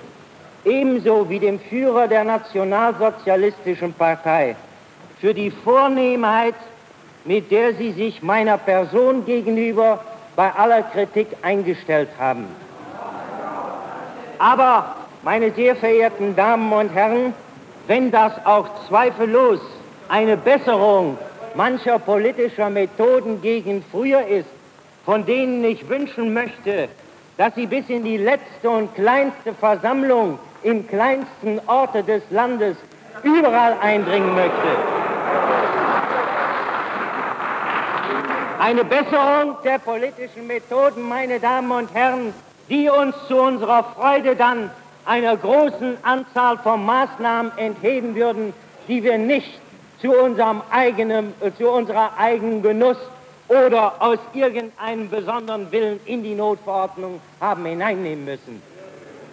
ebenso 0.65 1.29
wie 1.29 1.39
dem 1.39 1.59
Führer 1.59 2.07
der 2.07 2.23
Nationalsozialistischen 2.23 3.93
Partei 3.93 4.55
für 5.21 5.35
die 5.35 5.51
Vornehmheit, 5.51 6.55
mit 7.25 7.51
der 7.51 7.75
Sie 7.75 7.91
sich 7.91 8.23
meiner 8.23 8.57
Person 8.57 9.23
gegenüber 9.23 10.03
bei 10.35 10.51
aller 10.51 10.81
Kritik 10.81 11.27
eingestellt 11.43 12.09
haben. 12.17 12.47
Aber, 14.39 14.95
meine 15.21 15.51
sehr 15.51 15.75
verehrten 15.75 16.35
Damen 16.35 16.73
und 16.73 16.89
Herren, 16.89 17.35
wenn 17.85 18.09
das 18.09 18.33
auch 18.43 18.67
zweifellos 18.87 19.59
eine 20.09 20.35
Besserung 20.35 21.17
mancher 21.53 21.99
politischer 21.99 22.71
Methoden 22.71 23.39
gegen 23.41 23.83
früher 23.91 24.25
ist, 24.25 24.49
von 25.05 25.23
denen 25.25 25.63
ich 25.63 25.87
wünschen 25.87 26.33
möchte, 26.33 26.87
dass 27.37 27.53
sie 27.53 27.67
bis 27.67 27.87
in 27.89 28.03
die 28.03 28.17
letzte 28.17 28.69
und 28.69 28.95
kleinste 28.95 29.53
Versammlung 29.53 30.39
im 30.63 30.87
kleinsten 30.87 31.59
Orte 31.67 32.01
des 32.01 32.23
Landes 32.31 32.77
überall 33.23 33.75
eindringen 33.81 34.33
möchte. 34.33 34.90
Eine 38.61 38.85
Besserung 38.85 39.57
der 39.63 39.79
politischen 39.79 40.45
Methoden, 40.45 41.01
meine 41.09 41.39
Damen 41.39 41.71
und 41.71 41.91
Herren, 41.95 42.31
die 42.69 42.89
uns 42.89 43.15
zu 43.27 43.41
unserer 43.41 43.83
Freude 43.83 44.35
dann 44.35 44.69
einer 45.03 45.35
großen 45.35 45.97
Anzahl 46.03 46.59
von 46.59 46.85
Maßnahmen 46.85 47.53
entheben 47.57 48.13
würden, 48.13 48.53
die 48.87 49.03
wir 49.03 49.17
nicht 49.17 49.59
zu 49.99 50.11
unserem 50.11 50.61
eigenen, 50.69 51.33
zu 51.57 51.71
unserer 51.71 52.11
eigenen 52.19 52.61
Genuss 52.61 52.97
oder 53.47 53.99
aus 53.99 54.19
irgendeinem 54.33 55.09
besonderen 55.09 55.71
Willen 55.71 55.99
in 56.05 56.21
die 56.21 56.35
Notverordnung 56.35 57.19
haben 57.39 57.65
hineinnehmen 57.65 58.25
müssen. 58.25 58.61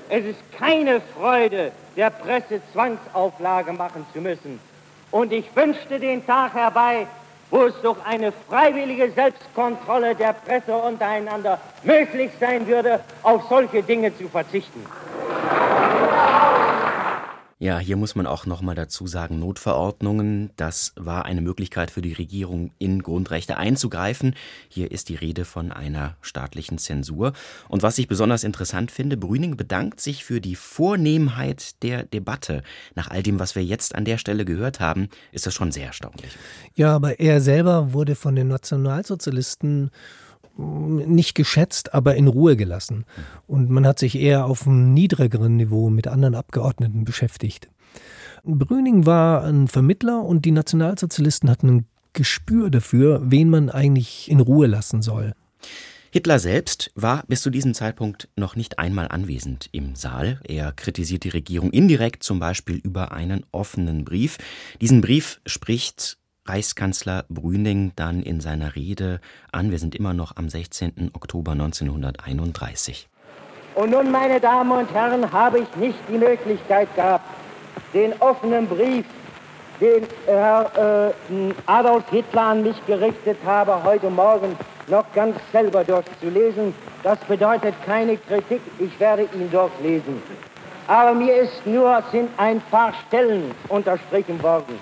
Es 0.09 0.25
ist 0.25 0.41
keine 0.59 1.03
Freude, 1.19 1.73
der 1.97 2.09
Presse 2.09 2.63
Zwangsauflage 2.73 3.75
machen 3.75 4.07
zu 4.15 4.23
müssen. 4.23 4.59
Und 5.11 5.35
ich 5.35 5.55
wünschte 5.55 6.01
den 6.01 6.25
Tag 6.25 6.55
herbei, 6.55 7.07
wo 7.51 7.65
es 7.65 7.75
durch 7.83 7.99
eine 8.05 8.33
freiwillige 8.33 9.11
Selbstkontrolle 9.13 10.15
der 10.15 10.35
Presse 10.35 10.75
untereinander 10.75 11.59
möglich 11.83 12.31
sein 12.41 12.67
würde, 12.67 13.01
auf 13.23 13.45
solche 13.49 13.83
Dinge 13.83 14.17
zu 14.17 14.29
verzichten. 14.29 14.85
Ja, 17.61 17.81
hier 17.81 17.97
muss 17.97 18.15
man 18.15 18.29
auch 18.29 18.47
nochmal 18.47 18.77
dazu 18.77 19.09
sagen, 19.09 19.41
Notverordnungen, 19.41 20.51
das 20.55 20.93
war 20.95 21.25
eine 21.25 21.41
Möglichkeit 21.41 21.91
für 21.91 22.03
die 22.03 22.13
Regierung, 22.13 22.71
in 22.79 23.03
Grundrechte 23.03 23.57
einzugreifen. 23.57 24.37
Hier 24.69 24.93
ist 24.93 25.09
die 25.09 25.17
Rede 25.17 25.45
von 25.45 25.73
einer 25.73 26.17
staatlichen 26.21 26.79
Zensur. 26.79 27.33
Und 27.69 27.83
was 27.83 27.99
ich 27.99 28.07
besonders 28.07 28.45
interessant 28.45 28.93
finde, 28.93 29.17
Brüning 29.17 29.57
bedankt 29.57 30.01
sich 30.01 30.25
für 30.25 30.41
die 30.41 30.55
Vornehmheit 30.55 31.83
der 31.83 32.05
Debatte. 32.05 32.63
Nach 32.95 33.11
all 33.11 33.25
dem, 33.25 33.41
was 33.41 33.57
wir 33.57 33.65
jetzt 33.65 33.97
an 33.97 34.05
der 34.05 34.19
Stelle 34.19 34.45
gehört 34.45 34.79
haben, 34.79 35.09
ist 35.33 35.45
das 35.45 35.55
schon 35.55 35.73
sehr 35.73 35.87
erstaunlich. 35.87 36.39
Ja, 36.77 36.95
aber 36.95 37.19
er 37.19 37.41
selber 37.41 37.93
wurde 37.93 38.15
von 38.15 38.37
den 38.37 38.47
Nationalsozialisten 38.47 39.91
nicht 40.59 41.35
geschätzt, 41.35 41.95
aber 41.95 42.17
in 42.17 42.27
Ruhe 42.27 42.57
gelassen. 42.57 43.05
Und 43.47 43.71
man 43.71 43.87
hat 43.87 43.99
sich 43.99 44.19
eher 44.19 44.47
auf 44.47 44.67
einem 44.67 44.93
niedrigeren 44.93 45.57
Niveau 45.57 45.89
mit 45.89 46.09
anderen 46.09 46.35
Abgeordneten 46.35 47.05
beschäftigt. 47.05 47.69
Brüning 48.45 49.07
war 49.07 49.45
ein 49.45 49.69
Vermittler 49.69 50.25
und 50.25 50.45
die 50.45 50.53
Nationalsozialisten 50.53 51.51
hatten 51.51 51.69
ein 51.69 51.87
Gespür 52.13 52.71
dafür, 52.71 53.21
wen 53.25 53.51
man 53.51 53.71
eigentlich 53.71 54.31
in 54.31 54.41
Ruhe 54.41 54.67
lassen 54.67 55.03
soll. 55.03 55.35
Hitler 56.11 56.39
selbst 56.39 56.91
war 56.95 57.23
bis 57.29 57.43
zu 57.43 57.51
diesem 57.51 57.75
Zeitpunkt 57.75 58.29
noch 58.35 58.57
nicht 58.57 58.79
einmal 58.79 59.09
anwesend 59.09 59.69
im 59.73 59.95
Saal. 59.95 60.41
Er 60.45 60.73
kritisiert 60.73 61.25
die 61.25 61.29
Regierung 61.29 61.71
indirekt, 61.71 62.23
zum 62.23 62.41
Beispiel 62.41 62.77
über 62.77 63.13
einen 63.13 63.45
offenen 63.53 64.05
Brief. 64.05 64.39
Diesen 64.81 65.03
Brief 65.03 65.41
spricht 65.45 66.19
Reichskanzler 66.49 67.25
Brüning 67.29 67.93
dann 67.97 68.23
in 68.23 68.41
seiner 68.41 68.75
Rede 68.75 69.21
an. 69.53 69.71
Wir 69.71 69.79
sind 69.79 69.95
immer 69.95 70.15
noch 70.15 70.37
am 70.37 70.49
16. 70.49 71.11
Oktober 71.15 71.53
1931. 71.53 73.09
Und 73.75 73.91
nun, 73.91 74.11
meine 74.11 74.41
Damen 74.41 74.73
und 74.73 74.93
Herren, 74.93 75.31
habe 75.31 75.61
ich 75.61 75.77
nicht 75.77 75.99
die 76.09 76.19
Möglichkeit 76.19 76.93
gehabt, 76.97 77.25
den 77.95 78.13
offenen 78.21 78.67
Brief, 78.67 79.05
den 79.81 80.03
Herr 80.27 81.13
äh, 81.31 81.53
Adolf 81.67 82.09
Hitler 82.11 82.43
an 82.43 82.63
mich 82.63 82.85
gerichtet 82.87 83.39
habe, 83.45 83.83
heute 83.85 84.11
Morgen 84.11 84.57
noch 84.89 85.05
ganz 85.15 85.37
selber 85.53 85.85
durchzulesen. 85.85 86.75
Das 87.03 87.19
bedeutet 87.21 87.75
keine 87.87 88.17
Kritik, 88.17 88.61
ich 88.79 88.99
werde 88.99 89.29
ihn 89.35 89.51
durchlesen. 89.51 90.21
Aber 90.89 91.15
mir 91.15 91.37
ist 91.43 91.67
nur, 91.67 92.03
sind 92.11 92.31
ein 92.39 92.61
paar 92.71 92.93
Stellen 93.07 93.53
unterstrichen 93.69 94.43
worden. 94.43 94.79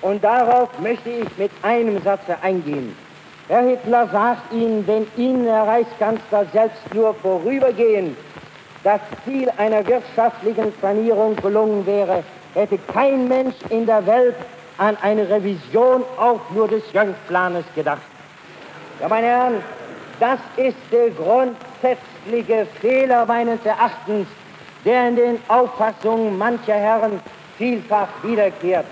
Und 0.00 0.22
darauf 0.22 0.68
möchte 0.80 1.10
ich 1.10 1.38
mit 1.38 1.50
einem 1.62 2.00
Satze 2.02 2.36
eingehen. 2.42 2.96
Herr 3.48 3.62
Hitler 3.62 4.08
sagt 4.12 4.52
Ihnen, 4.52 4.86
wenn 4.86 5.06
Ihnen, 5.16 5.46
Herr 5.46 5.66
Reichskanzler, 5.66 6.44
selbst 6.52 6.94
nur 6.94 7.14
vorübergehend 7.14 8.16
das 8.84 9.00
Ziel 9.24 9.50
einer 9.56 9.86
wirtschaftlichen 9.86 10.72
Sanierung 10.80 11.34
gelungen 11.36 11.84
wäre, 11.86 12.22
hätte 12.54 12.78
kein 12.92 13.26
Mensch 13.26 13.56
in 13.70 13.86
der 13.86 14.06
Welt 14.06 14.36
an 14.78 14.96
eine 15.02 15.28
Revision 15.28 16.04
auch 16.16 16.40
nur 16.54 16.68
des 16.68 16.82
Jönk-Planes 16.92 17.64
gedacht. 17.74 18.02
Ja, 19.00 19.08
meine 19.08 19.26
Herren, 19.26 19.62
das 20.20 20.38
ist 20.56 20.76
der 20.92 21.10
grundsätzliche 21.10 22.66
Fehler 22.80 23.26
meines 23.26 23.64
Erachtens, 23.64 24.26
der 24.84 25.08
in 25.08 25.16
den 25.16 25.38
Auffassungen 25.48 26.38
mancher 26.38 26.74
Herren 26.74 27.20
vielfach 27.56 28.08
wiederkehrt. 28.22 28.86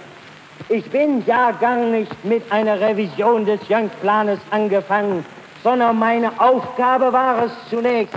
Ich 0.68 0.90
bin 0.90 1.24
ja 1.26 1.52
gar 1.52 1.76
nicht 1.76 2.24
mit 2.24 2.50
einer 2.50 2.80
Revision 2.80 3.46
des 3.46 3.60
Young-Planes 3.68 4.40
angefangen, 4.50 5.24
sondern 5.62 5.98
meine 5.98 6.30
Aufgabe 6.38 7.12
war 7.12 7.44
es 7.44 7.52
zunächst, 7.70 8.14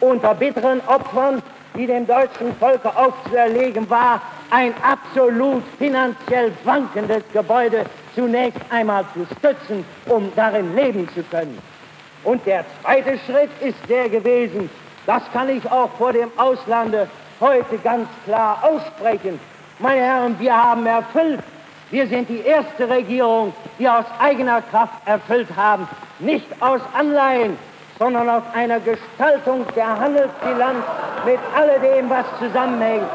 unter 0.00 0.34
bitteren 0.34 0.80
Opfern, 0.86 1.42
die 1.76 1.86
dem 1.86 2.06
deutschen 2.06 2.54
Volke 2.56 2.94
aufzuerlegen 2.96 3.88
war, 3.90 4.20
ein 4.50 4.74
absolut 4.82 5.62
finanziell 5.78 6.52
wankendes 6.64 7.22
Gebäude 7.32 7.84
zunächst 8.14 8.60
einmal 8.70 9.04
zu 9.14 9.26
stützen, 9.36 9.84
um 10.06 10.32
darin 10.34 10.74
leben 10.74 11.08
zu 11.14 11.22
können. 11.24 11.58
Und 12.24 12.44
der 12.46 12.64
zweite 12.82 13.18
Schritt 13.26 13.50
ist 13.60 13.78
der 13.88 14.08
gewesen, 14.08 14.68
das 15.06 15.22
kann 15.32 15.48
ich 15.48 15.70
auch 15.70 15.90
vor 15.98 16.12
dem 16.12 16.30
Auslande 16.36 17.08
heute 17.40 17.78
ganz 17.78 18.08
klar 18.24 18.62
aussprechen. 18.62 19.40
Meine 19.78 20.02
Herren, 20.02 20.36
wir 20.38 20.54
haben 20.54 20.84
erfüllt, 20.86 21.40
wir 21.90 22.06
sind 22.06 22.28
die 22.28 22.40
erste 22.40 22.88
Regierung, 22.88 23.52
die 23.78 23.88
aus 23.88 24.04
eigener 24.20 24.62
Kraft 24.62 25.06
erfüllt 25.06 25.48
haben, 25.56 25.88
nicht 26.18 26.46
aus 26.60 26.80
Anleihen, 26.94 27.56
sondern 27.98 28.28
aus 28.28 28.42
einer 28.54 28.80
Gestaltung 28.80 29.64
der 29.74 29.98
Handelsbilanz 29.98 30.84
mit 31.24 31.38
alledem, 31.54 32.08
was 32.08 32.24
zusammenhängt. 32.38 33.06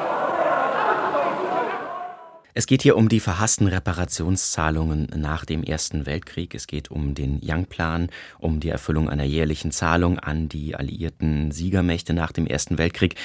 Es 2.58 2.68
geht 2.68 2.84
hier 2.84 2.96
um 2.96 3.10
die 3.10 3.20
verhassten 3.20 3.68
Reparationszahlungen 3.68 5.10
nach 5.14 5.44
dem 5.44 5.62
Ersten 5.62 6.06
Weltkrieg. 6.06 6.56
Es 6.56 6.68
geht 6.68 6.90
um 6.90 7.14
den 7.14 7.42
Young-Plan, 7.44 8.08
um 8.40 8.62
die 8.62 8.70
Erfüllung 8.70 9.10
einer 9.10 9.26
jährlichen 9.26 9.72
Zahlung 9.72 10.20
an 10.20 10.48
die 10.48 10.74
alliierten 10.74 11.52
Siegermächte 11.52 12.14
nach 12.14 12.32
dem 12.32 12.48
Ersten 12.48 12.78
Weltkrieg. 12.78 13.16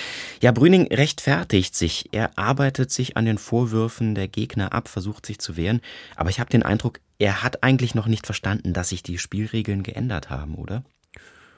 Ja, 0.43 0.51
Brüning 0.51 0.93
rechtfertigt 0.93 1.77
sich. 1.77 2.09
Er 2.11 2.37
arbeitet 2.37 2.91
sich 2.91 3.17
an 3.17 3.25
den 3.25 3.39
Vorwürfen 3.39 4.17
der 4.17 4.27
Gegner 4.27 4.73
ab, 4.73 4.89
versucht 4.89 5.27
sich 5.27 5.39
zu 5.39 5.57
wehren. 5.57 5.81
Aber 6.17 6.31
ich 6.31 6.41
habe 6.41 6.51
den 6.51 6.65
Eindruck, 6.65 6.99
er 7.21 7.45
hat 7.45 7.63
eigentlich 7.63 7.95
noch 7.95 8.09
nicht 8.09 8.27
verstanden, 8.27 8.73
dass 8.73 8.89
sich 8.89 9.05
die 9.05 9.19
Spielregeln 9.19 9.85
geändert 9.85 10.29
haben, 10.29 10.57
oder? 10.57 10.83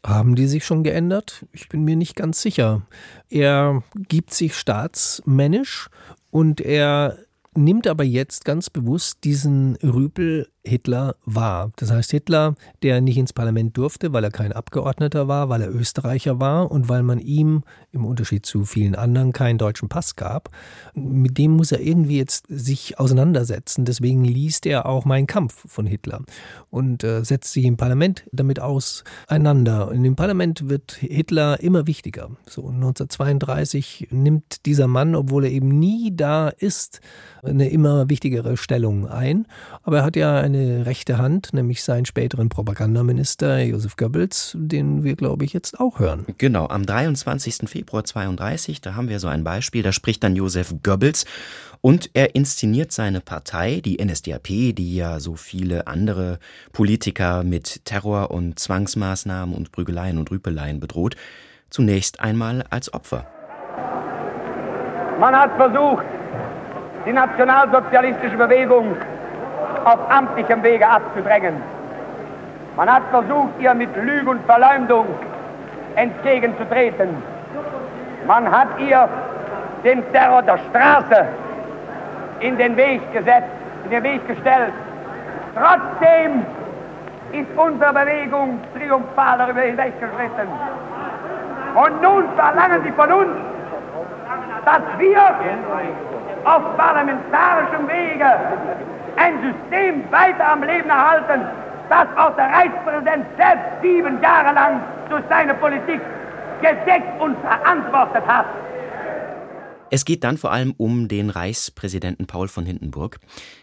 Haben 0.04 0.34
die 0.34 0.46
sich 0.46 0.66
schon 0.66 0.84
geändert? 0.84 1.46
Ich 1.52 1.70
bin 1.70 1.84
mir 1.84 1.96
nicht 1.96 2.16
ganz 2.16 2.42
sicher. 2.42 2.82
Er 3.30 3.82
gibt 3.94 4.34
sich 4.34 4.58
staatsmännisch 4.58 5.88
und 6.30 6.60
er 6.60 7.16
nimmt 7.54 7.86
aber 7.86 8.04
jetzt 8.04 8.44
ganz 8.44 8.70
bewusst 8.70 9.24
diesen 9.24 9.76
Rüpel 9.76 10.46
Hitler 10.64 11.16
war. 11.24 11.72
Das 11.76 11.90
heißt, 11.90 12.12
Hitler, 12.12 12.54
der 12.82 13.00
nicht 13.00 13.18
ins 13.18 13.32
Parlament 13.32 13.76
durfte, 13.76 14.12
weil 14.12 14.22
er 14.22 14.30
kein 14.30 14.52
Abgeordneter 14.52 15.26
war, 15.26 15.48
weil 15.48 15.62
er 15.62 15.74
Österreicher 15.74 16.38
war 16.38 16.70
und 16.70 16.88
weil 16.88 17.02
man 17.02 17.18
ihm 17.18 17.64
im 17.90 18.04
Unterschied 18.04 18.46
zu 18.46 18.64
vielen 18.64 18.94
anderen 18.94 19.32
keinen 19.32 19.58
deutschen 19.58 19.88
Pass 19.88 20.14
gab, 20.14 20.50
mit 20.94 21.36
dem 21.36 21.52
muss 21.52 21.72
er 21.72 21.80
irgendwie 21.80 22.16
jetzt 22.16 22.46
sich 22.48 22.98
auseinandersetzen. 23.00 23.84
Deswegen 23.84 24.24
liest 24.24 24.64
er 24.66 24.86
auch 24.86 25.04
Mein 25.04 25.26
Kampf 25.26 25.64
von 25.66 25.86
Hitler 25.86 26.22
und 26.70 27.02
äh, 27.02 27.24
setzt 27.24 27.52
sich 27.52 27.64
im 27.64 27.76
Parlament 27.76 28.24
damit 28.30 28.60
auseinander. 28.60 29.90
In 29.92 30.04
dem 30.04 30.14
Parlament 30.14 30.68
wird 30.68 30.92
Hitler 30.92 31.60
immer 31.60 31.88
wichtiger. 31.88 32.30
So 32.46 32.68
1932 32.68 34.08
nimmt 34.10 34.64
dieser 34.64 34.86
Mann, 34.86 35.16
obwohl 35.16 35.44
er 35.44 35.50
eben 35.50 35.68
nie 35.68 36.14
da 36.14 36.48
ist, 36.48 37.00
eine 37.44 37.68
immer 37.70 38.08
wichtigere 38.08 38.56
Stellung 38.56 39.08
ein. 39.08 39.46
Aber 39.82 39.98
er 39.98 40.04
hat 40.04 40.16
ja 40.16 40.40
ein 40.40 40.52
eine 40.52 40.86
rechte 40.86 41.18
Hand, 41.18 41.52
nämlich 41.52 41.82
seinen 41.82 42.04
späteren 42.04 42.48
Propagandaminister 42.48 43.62
Josef 43.62 43.96
Goebbels, 43.96 44.56
den 44.58 45.02
wir, 45.02 45.16
glaube 45.16 45.44
ich, 45.44 45.52
jetzt 45.52 45.80
auch 45.80 45.98
hören. 45.98 46.26
Genau, 46.38 46.68
am 46.68 46.84
23. 46.84 47.68
Februar 47.68 48.04
32, 48.04 48.80
da 48.80 48.94
haben 48.94 49.08
wir 49.08 49.18
so 49.18 49.28
ein 49.28 49.44
Beispiel, 49.44 49.82
da 49.82 49.92
spricht 49.92 50.22
dann 50.22 50.36
Josef 50.36 50.74
Goebbels 50.82 51.24
und 51.80 52.10
er 52.14 52.34
inszeniert 52.34 52.92
seine 52.92 53.20
Partei, 53.20 53.80
die 53.84 54.02
NSDAP, 54.04 54.46
die 54.74 54.94
ja 54.94 55.20
so 55.20 55.34
viele 55.34 55.86
andere 55.86 56.38
Politiker 56.72 57.44
mit 57.44 57.84
Terror 57.84 58.30
und 58.30 58.58
Zwangsmaßnahmen 58.58 59.54
und 59.54 59.72
Prügeleien 59.72 60.18
und 60.18 60.30
Rüpeleien 60.30 60.80
bedroht, 60.80 61.16
zunächst 61.70 62.20
einmal 62.20 62.64
als 62.70 62.92
Opfer. 62.92 63.26
Man 65.18 65.34
hat 65.34 65.56
versucht, 65.56 66.04
die 67.06 67.12
nationalsozialistische 67.12 68.36
Bewegung 68.36 68.96
auf 69.84 69.98
amtlichem 70.10 70.62
Wege 70.62 70.88
abzudrängen. 70.88 71.56
Man 72.76 72.92
hat 72.92 73.02
versucht, 73.10 73.50
ihr 73.58 73.74
mit 73.74 73.94
Lüge 73.96 74.30
und 74.30 74.44
Verleumdung 74.46 75.06
entgegenzutreten. 75.96 77.10
Man 78.26 78.50
hat 78.50 78.68
ihr 78.78 79.08
den 79.84 80.02
Terror 80.12 80.42
der 80.42 80.58
Straße 80.70 81.26
in 82.40 82.56
den 82.56 82.76
Weg 82.76 83.00
gesetzt, 83.12 83.50
in 83.84 83.90
den 83.90 84.02
Weg 84.02 84.26
gestellt. 84.26 84.72
Trotzdem 85.54 86.46
ist 87.32 87.48
unsere 87.56 87.92
Bewegung 87.92 88.60
triumphal 88.74 89.38
darüber 89.38 89.60
hinweggeschritten. 89.60 90.48
Und 91.74 92.02
nun 92.02 92.24
verlangen 92.36 92.82
sie 92.84 92.92
von 92.92 93.10
uns, 93.12 93.30
dass 94.64 94.82
wir 94.98 95.22
auf 96.44 96.76
parlamentarischem 96.76 97.88
Wege 97.88 98.26
ein 99.16 99.34
System 99.42 100.10
weiter 100.10 100.52
am 100.52 100.62
Leben 100.62 100.88
erhalten, 100.88 101.46
das 101.88 102.08
auch 102.16 102.34
der 102.36 102.46
Reichspräsident 102.46 103.26
selbst 103.36 103.82
sieben 103.82 104.22
Jahre 104.22 104.54
lang 104.54 104.80
durch 105.08 105.22
seine 105.28 105.54
Politik 105.54 106.00
gedeckt 106.60 107.20
und 107.20 107.36
verantwortet 107.40 108.26
hat. 108.26 108.46
Es 109.90 110.06
geht 110.06 110.24
dann 110.24 110.38
vor 110.38 110.52
allem 110.52 110.72
um 110.78 111.06
den 111.06 111.28
Reichspräsidenten 111.28 112.26
Paul 112.26 112.48
von 112.48 112.64
Hindenburg. 112.64 113.18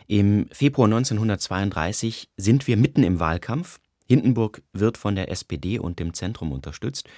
Im 0.06 0.46
Februar 0.52 0.86
1932 0.86 2.30
sind 2.38 2.68
wir 2.68 2.78
mitten 2.78 3.02
im 3.02 3.20
Wahlkampf. 3.20 3.80
Hindenburg 4.06 4.62
wird 4.72 4.98
von 4.98 5.16
der 5.16 5.32
SPD 5.32 5.80
und 5.80 5.98
dem 5.98 6.14
Zentrum 6.14 6.52
unterstützt. 6.52 7.10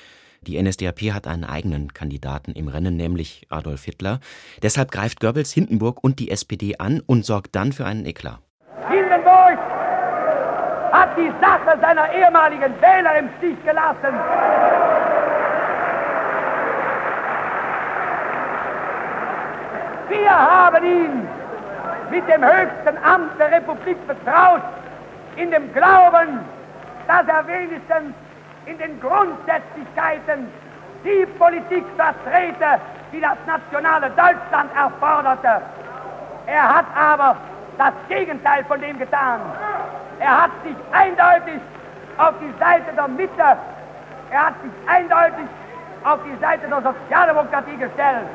Die 0.48 0.60
NSDAP 0.60 1.14
hat 1.14 1.28
einen 1.28 1.44
eigenen 1.44 1.94
Kandidaten 1.94 2.54
im 2.54 2.68
Rennen, 2.68 2.98
nämlich 2.98 3.46
Adolf 3.52 3.84
Hitler. 3.84 4.20
Deshalb 4.64 4.90
greift 4.90 5.20
Goebbels 5.20 5.52
Hindenburg 5.52 6.04
und 6.04 6.18
die 6.18 6.32
SPD 6.32 6.80
an 6.80 7.00
und 7.06 7.24
sorgt 7.28 7.56
dann 7.56 7.72
für 7.72 7.86
einen 7.86 8.08
Eklat. 8.08 8.40
Hindenburg 8.90 9.60
hat 10.92 11.16
die 11.16 11.32
Sache 11.40 11.78
seiner 11.80 12.12
ehemaligen 12.12 12.74
Wähler 12.82 13.20
im 13.20 13.30
Stich 13.38 13.64
gelassen. 13.64 14.16
Wir 20.10 20.32
haben 20.32 20.84
ihn 20.84 21.28
mit 22.10 22.28
dem 22.28 22.44
höchsten 22.44 22.98
Amt 23.04 23.40
der 23.40 23.52
Republik 23.52 24.08
betraut, 24.08 24.64
in 25.36 25.52
dem 25.52 25.72
Glauben, 25.72 26.40
dass 27.08 27.28
er 27.28 27.46
wenigstens 27.46 28.16
in 28.66 28.78
den 28.78 29.00
Grundsätzlichkeiten 29.02 30.48
die 31.04 31.26
Politik 31.38 31.84
vertrete, 31.98 32.80
die 33.12 33.20
das 33.20 33.38
nationale 33.46 34.10
Deutschland 34.12 34.70
erforderte. 34.76 35.62
Er 36.46 36.76
hat 36.76 36.86
aber 36.96 37.36
das 37.78 37.94
Gegenteil 38.08 38.64
von 38.66 38.80
dem 38.82 39.00
getan. 39.00 39.40
Er 40.20 40.44
hat 40.44 40.52
sich 40.64 40.76
eindeutig 40.92 41.60
auf 42.18 42.34
die 42.40 42.54
Seite 42.60 42.94
der 42.96 43.08
Mitte, 43.08 43.58
er 44.32 44.46
hat 44.46 44.54
sich 44.62 44.72
eindeutig 44.88 45.48
auf 46.04 46.20
die 46.24 46.40
Seite 46.40 46.68
der 46.68 46.82
Sozialdemokratie 46.82 47.78
gestellt. 47.78 48.28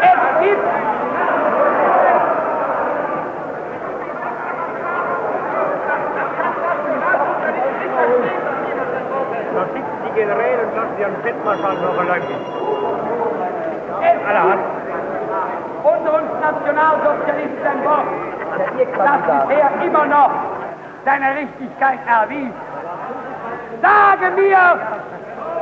Es 0.00 0.44
gibt 0.44 1.11
reden 10.30 10.68
und 10.68 10.76
lassen 10.76 10.94
Sie 10.98 11.04
einen 11.04 11.22
Fettmarschall 11.22 11.74
noch 11.74 11.96
erlangen. 11.98 12.62
Allerhand. 14.28 14.60
Unter 15.82 16.14
uns 16.14 16.30
Nationalsozialisten 16.40 17.84
Wort, 17.84 18.06
das 18.56 19.46
bisher 19.48 19.70
immer 19.84 20.06
noch 20.06 20.30
seine 21.04 21.34
Richtigkeit 21.36 21.98
erwies. 22.06 22.52
Sage 23.82 24.30
mir, 24.36 24.78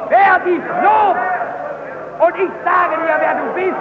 wer 0.08 0.38
dich 0.40 0.62
lobt, 0.82 1.40
und 2.20 2.36
ich 2.36 2.50
sage 2.64 2.96
dir, 3.00 3.16
wer 3.18 3.34
du 3.34 3.46
bist. 3.54 3.76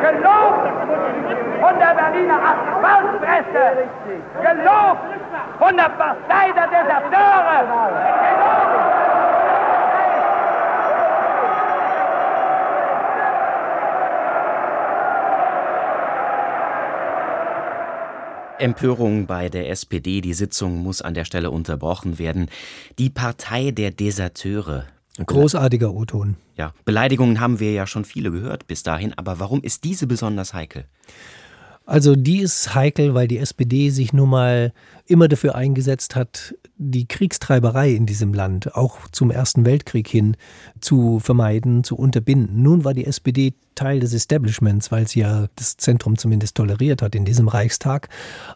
Gelobt 0.00 0.57
von 1.60 1.78
der 1.78 1.94
Berliner 1.94 2.40
Asphaltpresse, 2.52 3.88
gelobt 4.42 5.00
von 5.58 5.76
der 5.76 5.88
Partei 5.90 6.52
der 6.52 6.66
Deserteure, 6.68 8.28
Empörung 18.58 19.26
bei 19.26 19.48
der 19.48 19.70
SPD. 19.70 20.20
Die 20.20 20.34
Sitzung 20.34 20.78
muss 20.82 21.00
an 21.00 21.14
der 21.14 21.24
Stelle 21.24 21.50
unterbrochen 21.50 22.18
werden. 22.18 22.48
Die 22.98 23.08
Partei 23.08 23.70
der 23.70 23.92
Deserteure. 23.92 24.86
Großartiger 25.24 25.92
O-Ton. 25.92 26.36
Ja, 26.56 26.72
Beleidigungen 26.84 27.40
haben 27.40 27.60
wir 27.60 27.72
ja 27.72 27.86
schon 27.86 28.04
viele 28.04 28.30
gehört 28.30 28.66
bis 28.66 28.82
dahin, 28.82 29.14
aber 29.16 29.40
warum 29.40 29.62
ist 29.62 29.84
diese 29.84 30.06
besonders 30.06 30.54
heikel? 30.54 30.84
Also 31.88 32.16
die 32.16 32.40
ist 32.40 32.74
heikel, 32.74 33.14
weil 33.14 33.28
die 33.28 33.38
SPD 33.38 33.88
sich 33.88 34.12
nun 34.12 34.28
mal 34.28 34.74
immer 35.06 35.26
dafür 35.26 35.54
eingesetzt 35.54 36.16
hat, 36.16 36.54
die 36.76 37.08
Kriegstreiberei 37.08 37.92
in 37.92 38.04
diesem 38.04 38.34
Land 38.34 38.74
auch 38.74 39.08
zum 39.10 39.30
Ersten 39.30 39.64
Weltkrieg 39.64 40.06
hin 40.06 40.36
zu 40.80 41.18
vermeiden, 41.18 41.84
zu 41.84 41.96
unterbinden. 41.96 42.62
Nun 42.62 42.84
war 42.84 42.92
die 42.92 43.06
SPD 43.06 43.54
Teil 43.78 44.00
des 44.00 44.12
Establishments, 44.12 44.90
weil 44.90 45.06
sie 45.06 45.20
ja 45.20 45.46
das 45.54 45.76
Zentrum 45.76 46.18
zumindest 46.18 46.56
toleriert 46.56 47.00
hat 47.00 47.14
in 47.14 47.24
diesem 47.24 47.46
Reichstag. 47.46 48.08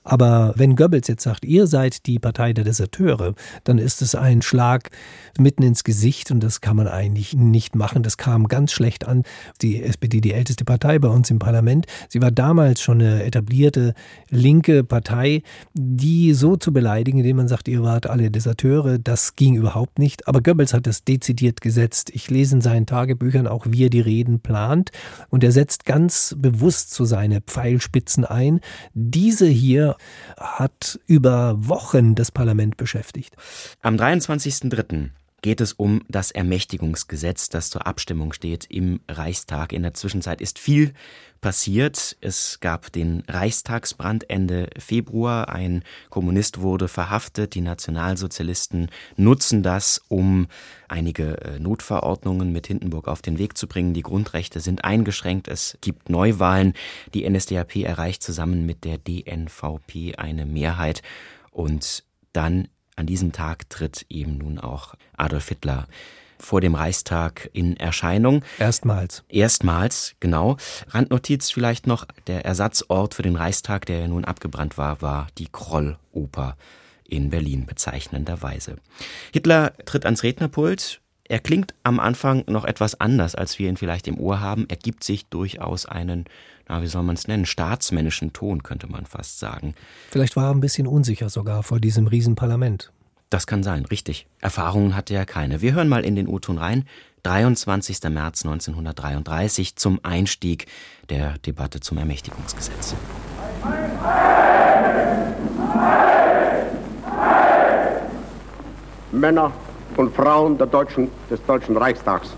Aber 0.02 0.52
wenn 0.56 0.74
Goebbels 0.74 1.06
jetzt 1.06 1.22
sagt, 1.22 1.44
ihr 1.44 1.68
seid 1.68 2.06
die 2.06 2.18
Partei 2.18 2.52
der 2.52 2.64
Deserteure, 2.64 3.34
dann 3.62 3.78
ist 3.78 4.02
es 4.02 4.16
ein 4.16 4.42
Schlag 4.42 4.90
mitten 5.38 5.62
ins 5.62 5.84
Gesicht 5.84 6.32
und 6.32 6.40
das 6.40 6.60
kann 6.60 6.76
man 6.76 6.88
eigentlich 6.88 7.34
nicht 7.34 7.76
machen. 7.76 8.02
Das 8.02 8.16
kam 8.16 8.48
ganz 8.48 8.72
schlecht 8.72 9.06
an. 9.06 9.22
Die 9.60 9.80
SPD, 9.80 10.20
die 10.20 10.32
älteste 10.32 10.64
Partei 10.64 10.98
bei 10.98 11.08
uns 11.08 11.30
im 11.30 11.38
Parlament, 11.38 11.86
sie 12.08 12.20
war 12.20 12.32
damals 12.32 12.80
schon 12.80 13.00
eine 13.00 13.22
etablierte 13.22 13.94
linke 14.28 14.82
Partei, 14.82 15.42
die 15.72 16.34
so 16.34 16.56
zu 16.56 16.72
beleidigen, 16.72 17.18
indem 17.18 17.36
man 17.36 17.48
sagt, 17.48 17.68
ihr 17.68 17.84
wart 17.84 18.08
alle 18.08 18.32
Deserteure, 18.32 18.98
das 18.98 19.36
ging 19.36 19.54
überhaupt 19.54 20.00
nicht. 20.00 20.26
Aber 20.26 20.42
Goebbels 20.42 20.74
hat 20.74 20.88
das 20.88 21.04
dezidiert 21.04 21.60
gesetzt. 21.60 22.10
Ich 22.12 22.28
lese 22.28 22.56
in 22.56 22.60
seinen 22.60 22.86
Tagebüchern 22.86 23.46
auch, 23.46 23.66
wie 23.68 23.84
er 23.84 23.90
die 23.90 24.00
Reden 24.00 24.40
plant. 24.40 24.90
Und 25.28 25.44
er 25.44 25.52
setzt 25.52 25.84
ganz 25.84 26.34
bewusst 26.38 26.94
so 26.94 27.04
seine 27.04 27.40
Pfeilspitzen 27.40 28.24
ein. 28.24 28.60
Diese 28.94 29.46
hier 29.46 29.96
hat 30.38 31.00
über 31.06 31.54
Wochen 31.56 32.14
das 32.14 32.30
Parlament 32.30 32.76
beschäftigt. 32.76 33.36
Am 33.82 33.96
23.03 33.96 35.10
geht 35.42 35.60
es 35.60 35.72
um 35.72 36.02
das 36.08 36.30
Ermächtigungsgesetz, 36.30 37.48
das 37.48 37.68
zur 37.68 37.86
Abstimmung 37.86 38.32
steht 38.32 38.64
im 38.70 39.00
Reichstag. 39.08 39.72
In 39.72 39.82
der 39.82 39.92
Zwischenzeit 39.92 40.40
ist 40.40 40.58
viel 40.58 40.94
passiert. 41.40 42.16
Es 42.20 42.60
gab 42.60 42.92
den 42.92 43.24
Reichstagsbrand 43.28 44.30
Ende 44.30 44.70
Februar. 44.78 45.48
Ein 45.48 45.82
Kommunist 46.08 46.60
wurde 46.60 46.86
verhaftet. 46.86 47.54
Die 47.54 47.60
Nationalsozialisten 47.60 48.88
nutzen 49.16 49.64
das, 49.64 50.00
um 50.08 50.46
einige 50.88 51.40
äh, 51.42 51.58
Notverordnungen 51.58 52.52
mit 52.52 52.68
Hindenburg 52.68 53.08
auf 53.08 53.20
den 53.20 53.38
Weg 53.38 53.58
zu 53.58 53.66
bringen. 53.66 53.92
Die 53.92 54.02
Grundrechte 54.02 54.60
sind 54.60 54.84
eingeschränkt. 54.84 55.48
Es 55.48 55.76
gibt 55.80 56.08
Neuwahlen. 56.08 56.74
Die 57.12 57.28
NSDAP 57.28 57.76
erreicht 57.76 58.22
zusammen 58.22 58.64
mit 58.64 58.84
der 58.84 58.98
DNVP 58.98 60.14
eine 60.16 60.46
Mehrheit. 60.46 61.02
Und 61.50 62.04
dann 62.32 62.68
an 62.96 63.06
diesem 63.06 63.32
Tag 63.32 63.68
tritt 63.70 64.06
eben 64.08 64.38
nun 64.38 64.58
auch 64.58 64.94
Adolf 65.16 65.48
Hitler 65.48 65.86
vor 66.38 66.60
dem 66.60 66.74
Reichstag 66.74 67.48
in 67.52 67.76
Erscheinung. 67.76 68.44
Erstmals. 68.58 69.22
Erstmals, 69.28 70.14
genau. 70.20 70.56
Randnotiz 70.88 71.50
vielleicht 71.50 71.86
noch, 71.86 72.06
der 72.26 72.44
Ersatzort 72.44 73.14
für 73.14 73.22
den 73.22 73.36
Reichstag, 73.36 73.86
der 73.86 74.00
ja 74.00 74.08
nun 74.08 74.24
abgebrannt 74.24 74.76
war, 74.76 75.00
war 75.00 75.28
die 75.38 75.48
Krolloper 75.50 76.56
in 77.08 77.30
Berlin 77.30 77.66
bezeichnenderweise. 77.66 78.76
Hitler 79.32 79.74
tritt 79.84 80.04
ans 80.04 80.22
Rednerpult. 80.22 81.00
Er 81.28 81.38
klingt 81.38 81.74
am 81.82 82.00
Anfang 82.00 82.44
noch 82.46 82.64
etwas 82.64 83.00
anders, 83.00 83.34
als 83.34 83.58
wir 83.58 83.68
ihn 83.68 83.76
vielleicht 83.76 84.08
im 84.08 84.18
Ohr 84.18 84.40
haben. 84.40 84.66
Er 84.68 84.76
gibt 84.76 85.04
sich 85.04 85.26
durchaus 85.26 85.86
einen 85.86 86.24
na, 86.68 86.82
wie 86.82 86.86
soll 86.86 87.02
man 87.02 87.16
es 87.16 87.28
nennen, 87.28 87.46
staatsmännischen 87.46 88.32
Ton, 88.32 88.62
könnte 88.62 88.86
man 88.86 89.06
fast 89.06 89.38
sagen. 89.38 89.74
Vielleicht 90.10 90.36
war 90.36 90.46
er 90.46 90.54
ein 90.54 90.60
bisschen 90.60 90.86
unsicher 90.86 91.28
sogar 91.28 91.62
vor 91.62 91.80
diesem 91.80 92.06
Riesenparlament. 92.06 92.92
Das 93.30 93.46
kann 93.46 93.62
sein, 93.62 93.86
richtig. 93.86 94.26
Erfahrungen 94.40 94.94
hatte 94.94 95.14
er 95.14 95.24
keine. 95.24 95.62
Wir 95.62 95.72
hören 95.72 95.88
mal 95.88 96.04
in 96.04 96.16
den 96.16 96.28
U-Ton 96.28 96.58
rein. 96.58 96.84
23. 97.22 98.02
März 98.10 98.44
1933 98.44 99.76
zum 99.76 100.00
Einstieg 100.02 100.66
der 101.08 101.38
Debatte 101.38 101.80
zum 101.80 101.96
Ermächtigungsgesetz. 101.96 102.94
Männer 109.12 109.52
und 109.96 110.14
Frauen 110.14 110.58
Deutschen, 110.58 111.10
des 111.30 111.44
Deutschen 111.46 111.76
Reichstags. 111.76 112.30